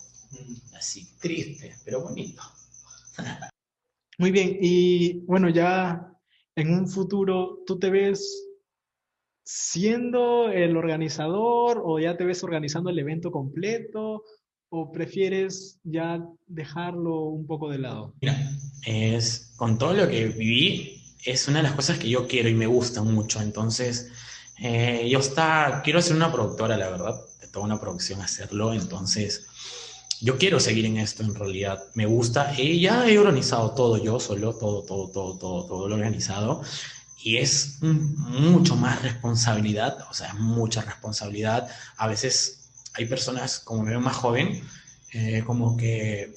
Así, 0.77 1.09
triste, 1.21 1.77
pero 1.85 2.03
bonito. 2.03 2.43
Muy 4.19 4.33
bien, 4.33 4.59
y 4.61 5.21
bueno, 5.27 5.49
ya 5.49 6.13
en 6.57 6.75
un 6.75 6.89
futuro, 6.89 7.63
¿tú 7.67 7.79
te 7.79 7.91
ves 7.91 8.45
siendo 9.45 10.51
el 10.51 10.77
organizador 10.77 11.83
o 11.85 11.99
ya 12.01 12.17
te 12.17 12.25
ves 12.25 12.43
organizando 12.43 12.91
el 12.91 12.99
evento 12.99 13.31
completo 13.31 14.25
o 14.71 14.91
prefieres 14.91 15.79
ya 15.85 16.27
dejarlo 16.47 17.27
un 17.27 17.47
poco 17.47 17.71
de 17.71 17.79
lado? 17.79 18.15
Mira, 18.21 18.37
es 18.87 19.55
con 19.57 19.79
todo 19.79 19.93
lo 19.93 20.09
que 20.09 20.27
viví, 20.27 21.01
es 21.25 21.47
una 21.47 21.59
de 21.59 21.65
las 21.65 21.73
cosas 21.73 21.99
que 21.99 22.09
yo 22.09 22.27
quiero 22.27 22.49
y 22.49 22.55
me 22.55 22.67
gusta 22.67 23.03
mucho. 23.03 23.41
Entonces, 23.41 24.11
eh, 24.59 25.07
yo 25.11 25.19
está, 25.19 25.83
quiero 25.85 26.01
ser 26.03 26.17
una 26.17 26.33
productora, 26.33 26.77
la 26.77 26.91
verdad, 26.91 27.15
de 27.41 27.49
toda 27.49 27.67
una 27.67 27.81
producción 27.81 28.21
hacerlo. 28.21 28.73
Entonces, 28.73 29.47
yo 30.21 30.39
quiero 30.39 30.59
seguir 30.59 30.87
en 30.87 30.97
esto 30.97 31.23
en 31.23 31.35
realidad. 31.35 31.83
Me 31.95 32.07
gusta. 32.07 32.55
Y 32.59 32.81
ya 32.81 33.09
he 33.09 33.19
organizado 33.19 33.75
todo 33.75 34.03
yo 34.03 34.19
solo, 34.19 34.55
todo, 34.55 34.83
todo, 34.83 35.11
todo, 35.11 35.39
todo, 35.39 35.67
todo 35.67 35.89
lo 35.89 35.95
organizado. 35.97 36.63
Y 37.25 37.39
es 37.39 37.79
mucho 37.81 38.77
más 38.77 39.01
responsabilidad, 39.01 39.97
o 40.11 40.13
sea, 40.13 40.35
mucha 40.35 40.83
responsabilidad. 40.83 41.67
A 41.97 42.07
veces 42.07 42.69
hay 42.93 43.07
personas, 43.07 43.61
como 43.61 43.83
me 43.83 43.93
veo 43.93 44.01
más 44.01 44.15
joven, 44.15 44.63
eh, 45.15 45.43
como 45.47 45.75
que 45.75 46.37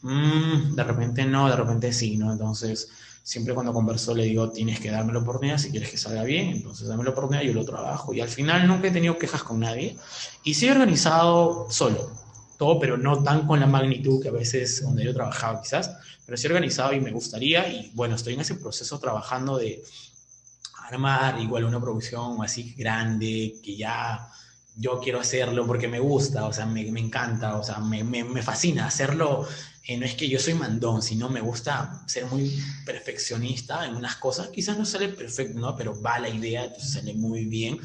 mm, 0.00 0.74
de 0.74 0.84
repente 0.84 1.26
no, 1.26 1.50
de 1.50 1.56
repente 1.56 1.92
sí, 1.92 2.16
¿no? 2.16 2.32
Entonces, 2.32 2.88
siempre 3.22 3.52
cuando 3.52 3.74
converso 3.74 4.14
le 4.14 4.24
digo, 4.24 4.50
tienes 4.50 4.80
que 4.80 4.90
darme 4.90 5.12
la 5.12 5.18
oportunidad 5.18 5.58
si 5.58 5.70
quieres 5.70 5.90
que 5.90 5.98
salga 5.98 6.22
bien, 6.22 6.48
entonces 6.48 6.88
dame 6.88 7.04
la 7.04 7.10
oportunidad, 7.10 7.44
yo 7.44 7.52
lo 7.52 7.66
trabajo. 7.66 8.14
Y 8.14 8.22
al 8.22 8.28
final 8.30 8.66
nunca 8.66 8.88
he 8.88 8.92
tenido 8.92 9.18
quejas 9.18 9.42
con 9.42 9.60
nadie. 9.60 9.98
Y 10.44 10.54
sí 10.54 10.66
he 10.66 10.72
organizado 10.72 11.66
solo, 11.68 12.10
todo, 12.56 12.78
pero 12.78 12.96
no 12.96 13.22
tan 13.22 13.46
con 13.46 13.60
la 13.60 13.66
magnitud 13.66 14.22
que 14.22 14.28
a 14.28 14.32
veces 14.32 14.82
donde 14.82 15.04
yo 15.04 15.14
trabajaba 15.14 15.60
quizás, 15.60 15.90
pero 16.24 16.36
sí 16.36 16.46
organizado 16.46 16.92
y 16.92 17.00
me 17.00 17.12
gustaría. 17.12 17.68
Y 17.68 17.90
bueno, 17.94 18.16
estoy 18.16 18.34
en 18.34 18.40
ese 18.40 18.56
proceso 18.56 18.98
trabajando 18.98 19.58
de 19.58 19.82
armar 20.88 21.40
igual 21.40 21.64
una 21.64 21.80
producción 21.80 22.42
así 22.42 22.74
grande, 22.76 23.56
que 23.62 23.76
ya 23.76 24.28
yo 24.76 25.00
quiero 25.00 25.20
hacerlo 25.20 25.66
porque 25.66 25.88
me 25.88 25.98
gusta, 25.98 26.46
o 26.46 26.52
sea, 26.52 26.66
me, 26.66 26.84
me 26.90 27.00
encanta, 27.00 27.56
o 27.56 27.64
sea, 27.64 27.78
me, 27.78 28.04
me, 28.04 28.24
me 28.24 28.42
fascina 28.42 28.86
hacerlo. 28.86 29.46
Eh, 29.88 29.96
no 29.96 30.04
es 30.04 30.14
que 30.14 30.28
yo 30.28 30.38
soy 30.40 30.54
mandón, 30.54 31.00
sino 31.00 31.28
me 31.28 31.40
gusta 31.40 32.02
ser 32.06 32.26
muy 32.26 32.60
perfeccionista 32.84 33.86
en 33.86 33.94
unas 33.94 34.16
cosas. 34.16 34.48
Quizás 34.48 34.76
no 34.76 34.84
sale 34.84 35.08
perfecto, 35.08 35.58
¿no? 35.58 35.76
Pero 35.76 36.00
va 36.00 36.18
la 36.18 36.28
idea, 36.28 36.64
entonces 36.64 36.92
sale 36.92 37.14
muy 37.14 37.44
bien. 37.44 37.78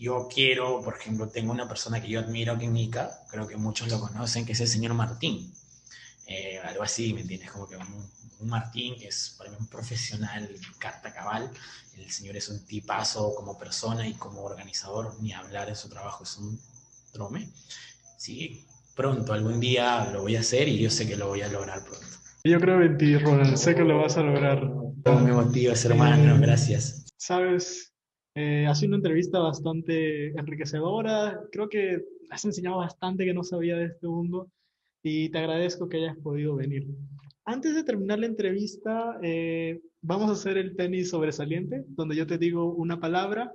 Yo 0.00 0.28
quiero, 0.32 0.80
por 0.80 0.96
ejemplo, 0.96 1.28
tengo 1.28 1.52
una 1.52 1.68
persona 1.68 2.00
que 2.00 2.08
yo 2.08 2.20
admiro 2.20 2.54
aquí 2.54 2.64
en 2.64 2.72
Nica, 2.72 3.20
creo 3.30 3.46
que 3.46 3.58
muchos 3.58 3.88
lo 3.88 4.00
conocen, 4.00 4.46
que 4.46 4.52
es 4.52 4.60
el 4.60 4.66
señor 4.66 4.94
Martín. 4.94 5.52
Eh, 6.26 6.58
algo 6.64 6.82
así, 6.82 7.12
¿me 7.12 7.20
entiendes? 7.20 7.50
Como 7.50 7.68
que 7.68 7.76
un, 7.76 8.10
un 8.38 8.48
Martín 8.48 8.96
que 8.96 9.08
es 9.08 9.34
para 9.36 9.50
mí 9.50 9.56
un 9.60 9.66
profesional, 9.66 10.48
carta 10.78 11.12
cabal. 11.12 11.50
El 11.98 12.10
señor 12.10 12.38
es 12.38 12.48
un 12.48 12.64
tipazo 12.64 13.34
como 13.34 13.58
persona 13.58 14.08
y 14.08 14.14
como 14.14 14.40
organizador, 14.40 15.20
ni 15.20 15.34
hablar 15.34 15.68
en 15.68 15.76
su 15.76 15.90
trabajo, 15.90 16.24
es 16.24 16.34
un 16.38 16.58
trome. 17.12 17.50
Sí, 18.16 18.64
pronto, 18.96 19.34
algún 19.34 19.60
día 19.60 20.06
lo 20.06 20.22
voy 20.22 20.36
a 20.36 20.40
hacer 20.40 20.66
y 20.66 20.78
yo 20.78 20.88
sé 20.88 21.06
que 21.06 21.16
lo 21.16 21.28
voy 21.28 21.42
a 21.42 21.48
lograr 21.48 21.84
pronto. 21.84 22.06
Yo 22.44 22.58
creo 22.58 22.80
en 22.80 22.96
ti, 22.96 23.18
Ronald, 23.18 23.54
sé 23.58 23.74
que 23.74 23.84
lo 23.84 23.98
vas 23.98 24.16
a 24.16 24.22
lograr. 24.22 24.64
Me 24.64 25.32
motivas, 25.32 25.84
hermano, 25.84 26.38
gracias. 26.40 27.04
Sabes, 27.18 27.89
eh, 28.34 28.66
ha 28.66 28.74
sido 28.74 28.90
una 28.90 28.96
entrevista 28.98 29.38
bastante 29.38 30.28
enriquecedora. 30.28 31.40
Creo 31.50 31.68
que 31.68 32.04
has 32.30 32.44
enseñado 32.44 32.78
bastante 32.78 33.24
que 33.24 33.34
no 33.34 33.42
sabía 33.42 33.76
de 33.76 33.86
este 33.86 34.06
mundo 34.06 34.50
y 35.02 35.30
te 35.30 35.38
agradezco 35.38 35.88
que 35.88 35.98
hayas 35.98 36.16
podido 36.18 36.56
venir. 36.56 36.86
Antes 37.44 37.74
de 37.74 37.84
terminar 37.84 38.18
la 38.18 38.26
entrevista, 38.26 39.18
eh, 39.22 39.80
vamos 40.02 40.28
a 40.28 40.34
hacer 40.34 40.58
el 40.58 40.76
tenis 40.76 41.10
sobresaliente, 41.10 41.84
donde 41.88 42.14
yo 42.14 42.26
te 42.26 42.38
digo 42.38 42.72
una 42.74 43.00
palabra 43.00 43.52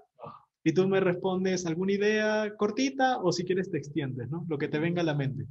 y 0.63 0.73
tú 0.73 0.88
me 0.88 0.99
respondes 0.99 1.65
alguna 1.65 1.93
idea 1.93 2.53
cortita 2.57 3.19
o 3.19 3.31
si 3.31 3.45
quieres 3.45 3.69
te 3.69 3.77
extiendes, 3.77 4.29
¿no? 4.29 4.45
Lo 4.49 4.57
que 4.57 4.67
te 4.67 4.79
venga 4.79 5.01
a 5.01 5.05
la 5.05 5.13
mente. 5.13 5.45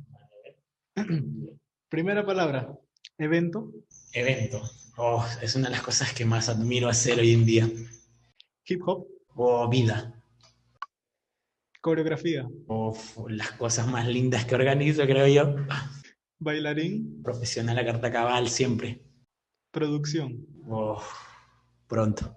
Primera 1.89 2.27
palabra, 2.27 2.77
evento. 3.17 3.73
Evento. 4.13 4.61
Oh, 4.97 5.25
es 5.41 5.55
una 5.55 5.69
de 5.69 5.73
las 5.73 5.83
cosas 5.83 6.13
que 6.13 6.25
más 6.25 6.49
admiro 6.49 6.89
hacer 6.89 7.19
hoy 7.21 7.33
en 7.33 7.47
día. 7.47 7.71
Hip 8.67 8.83
hop. 8.85 9.14
Oh, 9.37 9.69
vida. 9.69 10.15
Coreografía. 11.81 12.49
Oh, 12.69 12.97
las 13.29 13.53
cosas 13.53 13.87
más 13.89 14.07
lindas 14.07 14.45
que 14.45 14.55
organizo, 14.55 15.03
creo 15.05 15.27
yo. 15.27 15.57
Bailarín. 16.39 17.23
Profesional 17.23 17.79
a 17.79 17.85
carta 17.85 18.13
cabal, 18.13 18.49
siempre. 18.49 19.03
Producción. 19.71 20.47
Oh, 20.69 21.03
pronto. 21.89 22.37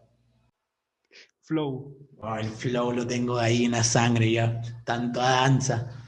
Flow. 1.43 1.95
Oh, 2.17 2.36
el 2.36 2.49
flow 2.49 2.91
lo 2.91 3.05
tengo 3.05 3.38
ahí 3.38 3.65
en 3.65 3.71
la 3.71 3.83
sangre 3.83 4.31
ya. 4.31 4.60
Tanto 4.83 5.19
danza. 5.19 6.03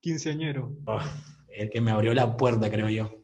Quinceañero. 0.00 0.76
Oh, 0.86 1.00
el 1.48 1.68
que 1.68 1.80
me 1.80 1.90
abrió 1.90 2.14
la 2.14 2.36
puerta, 2.36 2.70
creo 2.70 2.88
yo. 2.88 3.22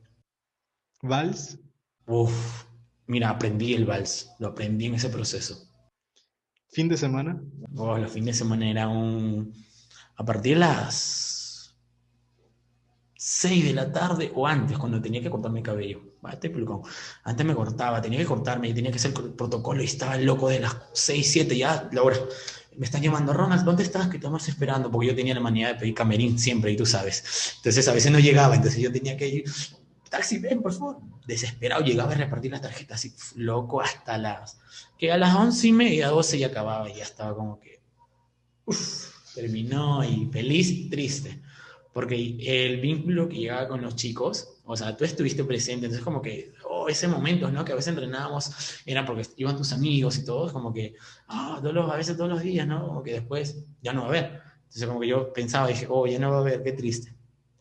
Vals. 1.02 1.58
Uf, 2.06 2.64
mira, 3.06 3.30
aprendí 3.30 3.72
el 3.74 3.86
vals. 3.86 4.30
Lo 4.40 4.48
aprendí 4.48 4.86
en 4.86 4.94
ese 4.96 5.08
proceso. 5.08 5.69
Fin 6.70 6.88
de 6.88 6.96
semana. 6.96 7.40
Oh, 7.76 7.98
los 7.98 8.12
fines 8.12 8.36
de 8.36 8.38
semana 8.38 8.70
era 8.70 8.88
un... 8.88 9.52
A 10.16 10.24
partir 10.24 10.54
de 10.54 10.60
las 10.60 11.74
6 13.16 13.64
de 13.64 13.72
la 13.72 13.92
tarde 13.92 14.30
o 14.34 14.46
antes, 14.46 14.78
cuando 14.78 15.00
tenía 15.00 15.20
que 15.20 15.30
cortarme 15.30 15.60
el 15.60 15.64
cabello. 15.64 16.00
Va, 16.24 16.30
este 16.30 16.48
pelucón. 16.48 16.82
Antes 17.24 17.44
me 17.44 17.54
cortaba, 17.54 18.00
tenía 18.00 18.18
que 18.18 18.26
cortarme 18.26 18.68
y 18.68 18.74
tenía 18.74 18.90
que 18.90 18.98
hacer 18.98 19.12
el 19.16 19.32
protocolo 19.32 19.82
y 19.82 19.86
estaba 19.86 20.16
loco 20.16 20.48
de 20.48 20.60
las 20.60 20.76
6, 20.92 21.30
7 21.30 21.56
ya, 21.56 21.88
la 21.92 22.02
hora. 22.02 22.16
Me 22.76 22.86
están 22.86 23.02
llamando, 23.02 23.32
Ronald, 23.32 23.64
¿dónde 23.64 23.82
estás? 23.82 24.08
Que 24.08 24.18
estamos 24.18 24.48
esperando, 24.48 24.90
porque 24.90 25.08
yo 25.08 25.14
tenía 25.14 25.34
la 25.34 25.40
manía 25.40 25.68
de 25.68 25.74
pedir 25.74 25.94
camerín 25.94 26.38
siempre, 26.38 26.70
y 26.70 26.76
tú 26.76 26.86
sabes. 26.86 27.54
Entonces 27.56 27.88
a 27.88 27.92
veces 27.92 28.12
no 28.12 28.20
llegaba, 28.20 28.54
entonces 28.54 28.80
yo 28.80 28.92
tenía 28.92 29.16
que 29.16 29.28
ir, 29.28 29.44
taxi, 30.10 30.38
ven, 30.38 30.60
por 30.60 30.72
favor. 30.72 30.98
Desesperado, 31.26 31.82
llegaba 31.82 32.12
a 32.12 32.16
repartir 32.16 32.50
las 32.50 32.60
tarjetas 32.60 32.98
así, 32.98 33.14
loco, 33.36 33.80
hasta 33.80 34.18
las... 34.18 34.58
Que 34.98 35.10
a 35.12 35.16
las 35.16 35.34
11 35.34 35.68
y 35.68 35.72
media, 35.72 36.08
12 36.08 36.38
ya 36.38 36.48
acababa 36.48 36.90
y 36.90 36.96
ya 36.96 37.04
estaba 37.04 37.34
como 37.34 37.58
que... 37.58 37.80
Uf, 38.66 39.34
terminó 39.34 40.04
y 40.04 40.26
feliz, 40.30 40.90
triste. 40.90 41.40
Porque 41.92 42.36
el 42.40 42.80
vínculo 42.80 43.28
que 43.28 43.38
llegaba 43.38 43.66
con 43.68 43.82
los 43.82 43.96
chicos, 43.96 44.60
o 44.64 44.76
sea, 44.76 44.96
tú 44.96 45.04
estuviste 45.04 45.42
presente, 45.44 45.86
entonces 45.86 46.04
como 46.04 46.22
que, 46.22 46.52
oh, 46.68 46.88
ese 46.88 47.08
momento, 47.08 47.50
¿no? 47.50 47.64
Que 47.64 47.72
a 47.72 47.74
veces 47.74 47.88
entrenábamos, 47.88 48.52
era 48.86 49.04
porque 49.04 49.26
iban 49.36 49.56
tus 49.56 49.72
amigos 49.72 50.16
y 50.18 50.24
todos, 50.24 50.52
como 50.52 50.72
que, 50.72 50.94
ah, 51.26 51.58
todos 51.60 51.74
los- 51.74 51.90
a 51.90 51.96
veces 51.96 52.16
todos 52.16 52.30
los 52.30 52.42
días, 52.42 52.66
¿no? 52.66 52.86
Como 52.86 53.02
que 53.02 53.12
después 53.14 53.64
ya 53.82 53.92
no 53.92 54.02
va 54.02 54.06
a 54.06 54.10
haber. 54.10 54.40
Entonces 54.62 54.86
como 54.86 55.00
que 55.00 55.08
yo 55.08 55.32
pensaba, 55.32 55.66
dije, 55.66 55.86
oh, 55.90 56.06
ya 56.06 56.18
no 56.20 56.30
va 56.30 56.36
a 56.36 56.40
haber, 56.40 56.62
qué 56.62 56.72
triste. 56.72 57.12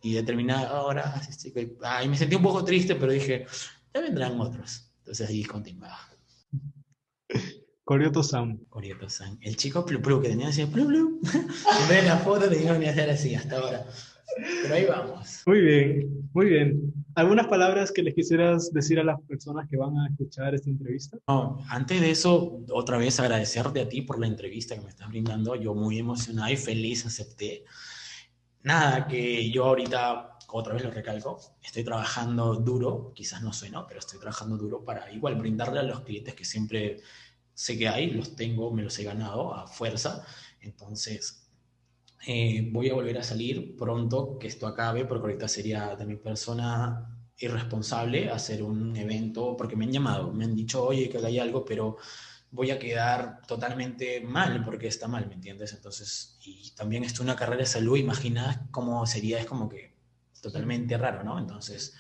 Y 0.02 0.14
determinada 0.14 0.82
hora, 0.82 1.14
así, 1.16 1.32
así 1.32 1.76
ah, 1.84 2.04
y 2.04 2.10
me 2.10 2.18
sentí 2.18 2.36
un 2.36 2.44
poco 2.44 2.64
triste, 2.64 2.96
pero 2.96 3.12
dije, 3.12 3.46
ya 3.94 4.02
vendrán 4.02 4.40
otros. 4.40 4.92
Entonces 5.00 5.30
ahí 5.30 5.44
continuaba. 5.44 6.00
Corioto 7.90 8.22
Sam. 8.22 8.60
Corioto-san. 8.70 9.40
El 9.42 9.56
chico 9.56 9.84
plu 9.84 10.00
plu 10.00 10.22
que 10.22 10.30
tenía 10.30 10.50
así, 10.50 10.64
plu 10.68 10.86
plu. 10.86 11.20
En 11.34 11.90
vez 11.90 12.04
de 12.04 12.08
la 12.08 12.18
foto 12.18 12.48
tenía 12.48 12.80
que 12.80 12.88
hacer 12.88 13.10
así 13.10 13.34
hasta 13.34 13.58
ahora. 13.58 13.84
Pero 14.62 14.76
ahí 14.76 14.86
vamos. 14.86 15.42
Muy 15.48 15.62
bien, 15.62 16.30
muy 16.34 16.46
bien. 16.46 16.94
¿Algunas 17.16 17.48
palabras 17.48 17.92
que 17.92 18.04
les 18.04 18.14
quisieras 18.14 18.72
decir 18.72 19.00
a 19.00 19.04
las 19.04 19.20
personas 19.22 19.68
que 19.68 19.76
van 19.76 19.98
a 19.98 20.08
escuchar 20.08 20.54
esta 20.54 20.70
entrevista? 20.70 21.18
No, 21.28 21.66
antes 21.68 22.00
de 22.00 22.12
eso, 22.12 22.62
otra 22.72 23.00
vez 23.00 23.20
agradecerte 23.20 23.82
a 23.82 23.90
ti 23.90 24.04
por 24.04 24.20
la 24.20 24.28
entrevista 24.28 24.76
que 24.76 24.82
me 24.82 24.90
estás 24.90 25.10
brindando. 25.10 25.56
Yo 25.56 25.74
muy 25.74 25.98
emocionado 25.98 26.52
y 26.52 26.58
feliz 26.58 27.08
acepté. 27.08 27.66
Nada, 28.64 29.08
que 29.08 29.50
yo 29.52 29.66
ahorita, 29.66 30.38
otra 30.50 30.74
vez 30.74 30.84
lo 30.84 30.92
recalco, 30.92 31.40
estoy 31.62 31.84
trabajando 31.84 32.56
duro, 32.56 33.14
quizás 33.16 33.42
no 33.42 33.54
suena, 33.54 33.88
pero 33.88 34.00
estoy 34.00 34.20
trabajando 34.20 34.58
duro 34.58 34.84
para 34.84 35.10
igual 35.12 35.36
brindarle 35.36 35.80
a 35.80 35.84
los 35.84 36.02
clientes 36.02 36.34
que 36.36 36.44
siempre 36.46 36.98
sé 37.54 37.78
que 37.78 37.88
hay, 37.88 38.12
los 38.12 38.36
tengo, 38.36 38.72
me 38.72 38.84
los 38.84 38.98
he 39.00 39.04
ganado 39.04 39.54
a 39.54 39.66
fuerza. 39.68 40.26
Entonces, 40.60 41.48
eh, 42.28 42.70
voy 42.72 42.90
a 42.90 42.94
volver 42.96 43.18
a 43.20 43.24
salir 43.24 43.76
pronto, 43.78 44.38
que 44.40 44.48
esto 44.48 44.68
acabe, 44.68 45.06
porque 45.06 45.28
ahorita 45.28 45.48
sería 45.48 45.96
de 45.96 46.06
mi 46.06 46.18
persona 46.18 47.18
irresponsable 47.38 48.30
hacer 48.30 48.64
un 48.64 48.96
evento, 48.98 49.56
porque 49.58 49.76
me 49.78 49.86
han 49.86 49.92
llamado, 49.94 50.34
me 50.34 50.46
han 50.46 50.56
dicho, 50.56 50.84
oye, 50.86 51.10
que 51.10 51.18
hay 51.20 51.40
algo, 51.40 51.64
pero 51.66 51.98
voy 52.52 52.72
a 52.72 52.80
quedar 52.80 53.42
totalmente 53.48 54.22
mal, 54.22 54.64
porque 54.64 54.88
está 54.88 55.08
mal, 55.08 55.28
¿me 55.28 55.36
entiendes? 55.36 55.74
Entonces, 55.74 56.38
y 56.44 56.72
también 56.72 57.04
esto 57.04 57.24
una 57.24 57.36
carrera 57.36 57.62
de 57.62 57.66
salud, 57.66 57.98
imagina 57.98 58.68
cómo 58.72 59.06
sería, 59.06 59.40
es 59.40 59.46
como 59.46 59.70
que 59.70 59.96
totalmente 60.42 60.98
raro, 60.98 61.24
¿no? 61.24 61.38
Entonces, 61.38 61.94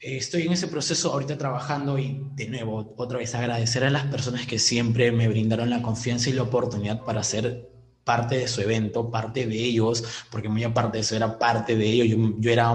eh, 0.00 0.16
estoy 0.16 0.42
en 0.42 0.52
ese 0.52 0.68
proceso 0.68 1.12
ahorita 1.12 1.38
trabajando 1.38 1.98
y 1.98 2.22
de 2.34 2.48
nuevo, 2.48 2.94
otra 2.96 3.18
vez 3.18 3.34
agradecer 3.34 3.84
a 3.84 3.90
las 3.90 4.04
personas 4.06 4.46
que 4.46 4.58
siempre 4.58 5.12
me 5.12 5.28
brindaron 5.28 5.70
la 5.70 5.82
confianza 5.82 6.30
y 6.30 6.34
la 6.34 6.42
oportunidad 6.42 7.04
para 7.04 7.22
ser 7.22 7.70
parte 8.04 8.36
de 8.36 8.48
su 8.48 8.60
evento, 8.60 9.10
parte 9.10 9.46
de 9.46 9.56
ellos, 9.56 10.04
porque 10.30 10.48
muy 10.48 10.64
aparte 10.64 10.98
de 10.98 11.02
eso 11.02 11.16
era 11.16 11.38
parte 11.38 11.76
de 11.76 11.86
ellos, 11.86 12.08
yo, 12.08 12.34
yo 12.38 12.50
era 12.50 12.72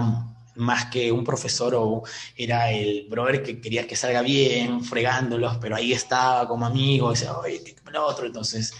más 0.56 0.86
que 0.86 1.12
un 1.12 1.24
profesor 1.24 1.74
o 1.74 2.02
era 2.36 2.70
el 2.72 3.06
brother 3.08 3.42
que 3.42 3.60
quería 3.60 3.86
que 3.86 3.96
salga 3.96 4.22
bien, 4.22 4.82
fregándolos, 4.82 5.58
pero 5.58 5.76
ahí 5.76 5.92
estaba 5.92 6.46
como 6.48 6.66
amigo, 6.66 7.10
decía, 7.10 7.36
oye, 7.36 7.62
lo 7.92 8.06
otro, 8.06 8.26
entonces 8.26 8.74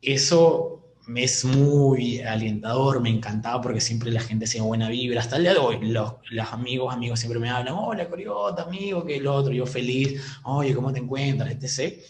eso 0.00 0.82
me 1.06 1.24
es 1.24 1.44
muy 1.44 2.20
alentador, 2.20 3.00
me 3.00 3.10
encantaba 3.10 3.60
porque 3.60 3.80
siempre 3.80 4.10
la 4.10 4.20
gente 4.20 4.44
hacía 4.44 4.62
buena 4.62 4.88
vibra, 4.88 5.20
hasta 5.20 5.36
el 5.36 5.42
día 5.42 5.52
de 5.52 5.58
hoy, 5.58 5.78
los, 5.82 6.14
los 6.30 6.52
amigos, 6.52 6.94
amigos 6.94 7.20
siempre 7.20 7.40
me 7.40 7.50
hablan, 7.50 7.74
hola, 7.74 8.08
Coriota, 8.08 8.62
amigo, 8.62 9.04
que 9.04 9.16
el 9.16 9.26
otro, 9.26 9.52
yo 9.52 9.66
feliz, 9.66 10.20
oye, 10.44 10.74
¿cómo 10.74 10.92
te 10.92 11.00
encuentras? 11.00 11.50
etc. 11.50 12.00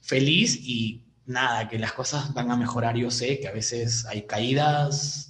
Feliz 0.00 0.58
y 0.62 1.02
nada, 1.26 1.68
que 1.68 1.78
las 1.78 1.92
cosas 1.92 2.32
van 2.34 2.50
a 2.50 2.56
mejorar, 2.56 2.96
yo 2.96 3.10
sé 3.10 3.38
que 3.40 3.48
a 3.48 3.52
veces 3.52 4.06
hay 4.06 4.22
caídas, 4.22 5.29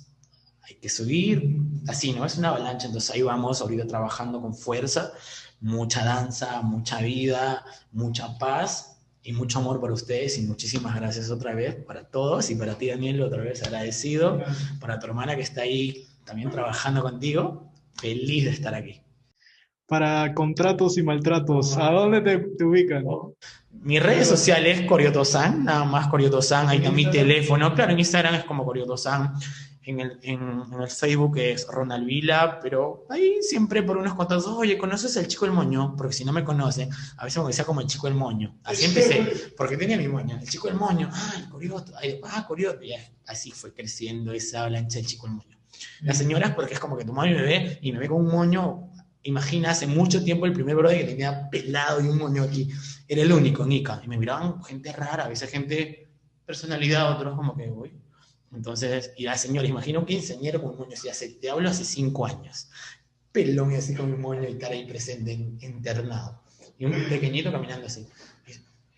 hay 0.71 0.77
que 0.77 0.89
subir, 0.89 1.57
así, 1.89 2.13
¿no? 2.13 2.25
Es 2.25 2.39
una 2.39 2.51
avalancha, 2.51 2.87
entonces 2.87 3.11
ahí 3.11 3.23
vamos 3.23 3.61
ahorita 3.61 3.87
trabajando 3.87 4.41
con 4.41 4.55
fuerza, 4.55 5.13
mucha 5.61 6.05
danza, 6.05 6.63
mucha 6.63 7.01
vida, 7.01 7.65
mucha 7.93 8.39
paz 8.39 9.01
y 9.23 9.33
mucho 9.33 9.59
amor 9.59 9.81
para 9.81 9.93
ustedes. 9.93 10.39
Y 10.39 10.43
muchísimas 10.43 10.95
gracias 10.95 11.31
otra 11.31 11.55
vez 11.55 11.75
para 11.75 12.05
todos. 12.05 12.51
Y 12.51 12.55
para 12.55 12.79
ti 12.79 12.87
Daniel 12.89 13.23
otra 13.23 13.43
vez 13.43 13.63
agradecido, 13.63 14.41
para 14.81 14.99
tu 14.99 15.07
hermana 15.07 15.35
que 15.35 15.43
está 15.43 15.63
ahí 15.63 16.07
también 16.25 16.51
trabajando 16.51 17.03
contigo, 17.03 17.73
feliz 17.95 18.45
de 18.45 18.51
estar 18.51 18.75
aquí. 18.75 19.03
Para 19.87 20.35
contratos 20.35 20.97
y 20.99 21.03
maltratos, 21.03 21.77
¿a 21.77 21.91
dónde 21.91 22.21
te, 22.21 22.39
te 22.39 22.65
ubican? 22.65 23.05
Mis 23.73 24.01
redes 24.01 24.29
sociales, 24.29 24.83
Coriotosan, 24.87 25.65
nada 25.65 25.85
más 25.85 26.07
Coriotosan, 26.07 26.69
ahí 26.69 26.79
está 26.79 26.93
mi 26.93 27.11
teléfono, 27.11 27.75
claro, 27.75 27.91
en 27.91 27.99
Instagram 27.99 28.37
es 28.37 28.45
como 28.45 28.65
Coriotosan, 28.65 29.35
en 29.83 30.01
el, 30.01 30.19
en, 30.23 30.63
el 30.81 30.91
Facebook 30.91 31.39
es 31.39 31.67
Ronald 31.67 32.05
Vila, 32.05 32.59
pero 32.63 33.07
ahí 33.09 33.39
siempre 33.43 33.83
por 33.83 33.97
unos 33.97 34.15
cuantos, 34.15 34.47
oye, 34.47 34.77
¿conoces 34.77 35.17
al 35.17 35.27
chico 35.27 35.47
del 35.47 35.55
moño? 35.55 35.95
Porque 35.97 36.13
si 36.13 36.25
no 36.25 36.33
me 36.33 36.45
conocen, 36.45 36.91
a 37.17 37.25
veces 37.25 37.43
me 37.43 37.49
decía 37.49 37.65
como 37.65 37.81
el 37.81 37.87
chico 37.87 38.07
del 38.07 38.17
moño. 38.17 38.59
Así 38.65 38.85
empecé, 38.85 39.53
porque 39.57 39.77
tenía 39.77 39.97
mi 39.97 40.09
moño, 40.09 40.39
el 40.41 40.49
chico 40.49 40.69
del 40.69 40.77
moño, 40.77 41.09
ah, 41.13 41.35
el 41.39 41.49
corioto, 41.49 41.93
ah, 42.25 42.47
corioto, 42.47 42.83
y 42.83 42.93
así 43.27 43.51
fue 43.53 43.73
creciendo 43.73 44.33
esa 44.33 44.61
avalancha 44.61 44.99
del 44.99 45.07
chico 45.07 45.27
del 45.27 45.37
moño. 45.37 45.57
Las 46.03 46.19
señoras, 46.19 46.53
porque 46.55 46.75
es 46.75 46.81
como 46.81 46.97
que 46.97 47.05
tu 47.05 47.13
mami 47.13 47.33
me 47.33 47.43
ve 47.43 47.79
y 47.81 47.93
me 47.93 47.99
ve 47.99 48.09
con 48.09 48.21
un 48.21 48.31
moño, 48.31 48.91
imagina, 49.23 49.71
hace 49.71 49.87
mucho 49.87 50.23
tiempo 50.23 50.45
el 50.45 50.53
primer 50.53 50.77
brother 50.77 50.99
que 50.99 51.05
tenía 51.05 51.49
pelado 51.49 52.05
y 52.05 52.09
un 52.09 52.19
moño 52.19 52.43
aquí, 52.43 52.69
era 53.09 53.23
el 53.23 53.33
único, 53.33 53.65
Nika, 53.65 54.03
y 54.05 54.09
me 54.09 54.19
miraban 54.19 54.63
gente 54.63 54.93
rara, 54.93 55.25
a 55.25 55.29
veces 55.29 55.51
gente 55.51 56.09
personalidad, 56.45 57.13
otros 57.13 57.35
como 57.35 57.57
que, 57.57 57.71
uy, 57.71 57.93
entonces, 58.53 59.13
y 59.17 59.25
la 59.25 59.37
señora, 59.37 59.67
imagino 59.69 60.01
un 60.01 60.07
quinceañero 60.07 60.61
con 60.61 60.73
un 60.73 60.79
moño 60.79 60.95
así, 60.95 61.09
hace, 61.09 61.29
te 61.29 61.51
hablo 61.51 61.69
hace 61.69 61.85
cinco 61.85 62.27
años, 62.27 62.69
pelón 63.33 63.73
y 63.73 63.77
así 63.77 63.95
con 63.95 64.13
un 64.13 64.21
moño 64.21 64.49
y 64.49 64.59
cara 64.59 64.75
ahí 64.75 64.87
presente, 64.87 65.33
internado. 65.33 66.41
Y 66.79 66.87
un 66.87 66.93
pequeñito 67.09 67.53
caminando 67.53 67.87
así. 67.87 68.07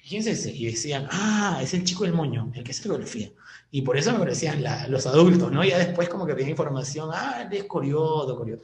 ¿Quién 0.09 0.21
es 0.21 0.27
ese? 0.27 0.53
Y 0.53 0.67
decían, 0.67 1.07
ah, 1.11 1.61
es 1.63 1.75
el 1.75 1.85
chico 1.85 2.05
del 2.05 2.13
moño, 2.13 2.51
el 2.55 2.65
que 2.65 2.73
hace 2.73 2.83
coreografía. 2.83 3.31
Y 3.71 3.83
por 3.83 3.97
eso 3.97 4.13
me 4.13 4.19
conocían 4.19 4.63
los 4.89 5.07
adultos, 5.07 5.51
¿no? 5.51 5.65
Ya 5.65 5.79
después 5.79 6.09
como 6.09 6.27
que 6.27 6.35
tenía 6.35 6.51
información, 6.51 7.11
ah, 7.13 7.47
él 7.49 7.57
es 7.57 7.65
coriodo, 7.65 8.37
coriodo. 8.37 8.63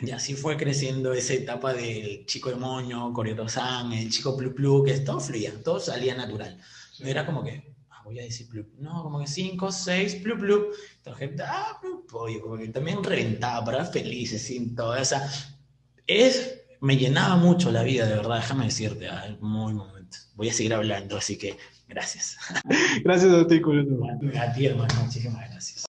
Y 0.00 0.10
así 0.10 0.34
fue 0.34 0.56
creciendo 0.56 1.12
esa 1.12 1.34
etapa 1.34 1.72
del 1.72 2.26
chico 2.26 2.50
del 2.50 2.58
moño, 2.58 3.12
coriodo-san, 3.12 3.92
el 3.92 4.10
chico 4.10 4.36
plu 4.36 4.54
plu, 4.54 4.82
que 4.82 4.98
todo 5.00 5.20
fluía, 5.20 5.52
todo 5.62 5.78
salía 5.78 6.14
natural. 6.14 6.60
No 6.98 7.08
era 7.08 7.24
como 7.24 7.44
que, 7.44 7.71
voy 8.12 8.20
a 8.20 8.24
decir 8.24 8.48
plup. 8.48 8.68
No, 8.78 9.02
como 9.02 9.20
que 9.20 9.26
5, 9.26 9.72
6, 9.72 10.16
plup, 10.16 10.40
plup. 10.40 10.66
Entonces, 10.96 11.30
ah, 11.44 11.78
plup, 11.80 12.14
oye, 12.14 12.40
como 12.40 12.56
que 12.56 12.68
también 12.68 13.02
reventaba 13.02 13.64
para 13.64 13.84
felices, 13.84 14.42
sin 14.42 14.74
toda 14.74 15.00
esa. 15.00 15.30
Es, 16.06 16.60
me 16.80 16.96
llenaba 16.96 17.36
mucho 17.36 17.70
la 17.70 17.82
vida, 17.82 18.06
de 18.06 18.16
verdad, 18.16 18.36
déjame 18.36 18.66
decirte, 18.66 19.08
ah, 19.08 19.36
muy 19.40 19.74
momento. 19.74 20.18
Voy 20.34 20.48
a 20.48 20.52
seguir 20.52 20.74
hablando, 20.74 21.16
así 21.16 21.36
que 21.36 21.56
gracias. 21.88 22.36
Gracias 23.04 23.32
a 23.32 23.46
ti, 23.46 23.60
A 24.38 24.52
ti, 24.52 24.66
hermano, 24.66 24.94
muchísimas 25.02 25.50
gracias. 25.50 25.84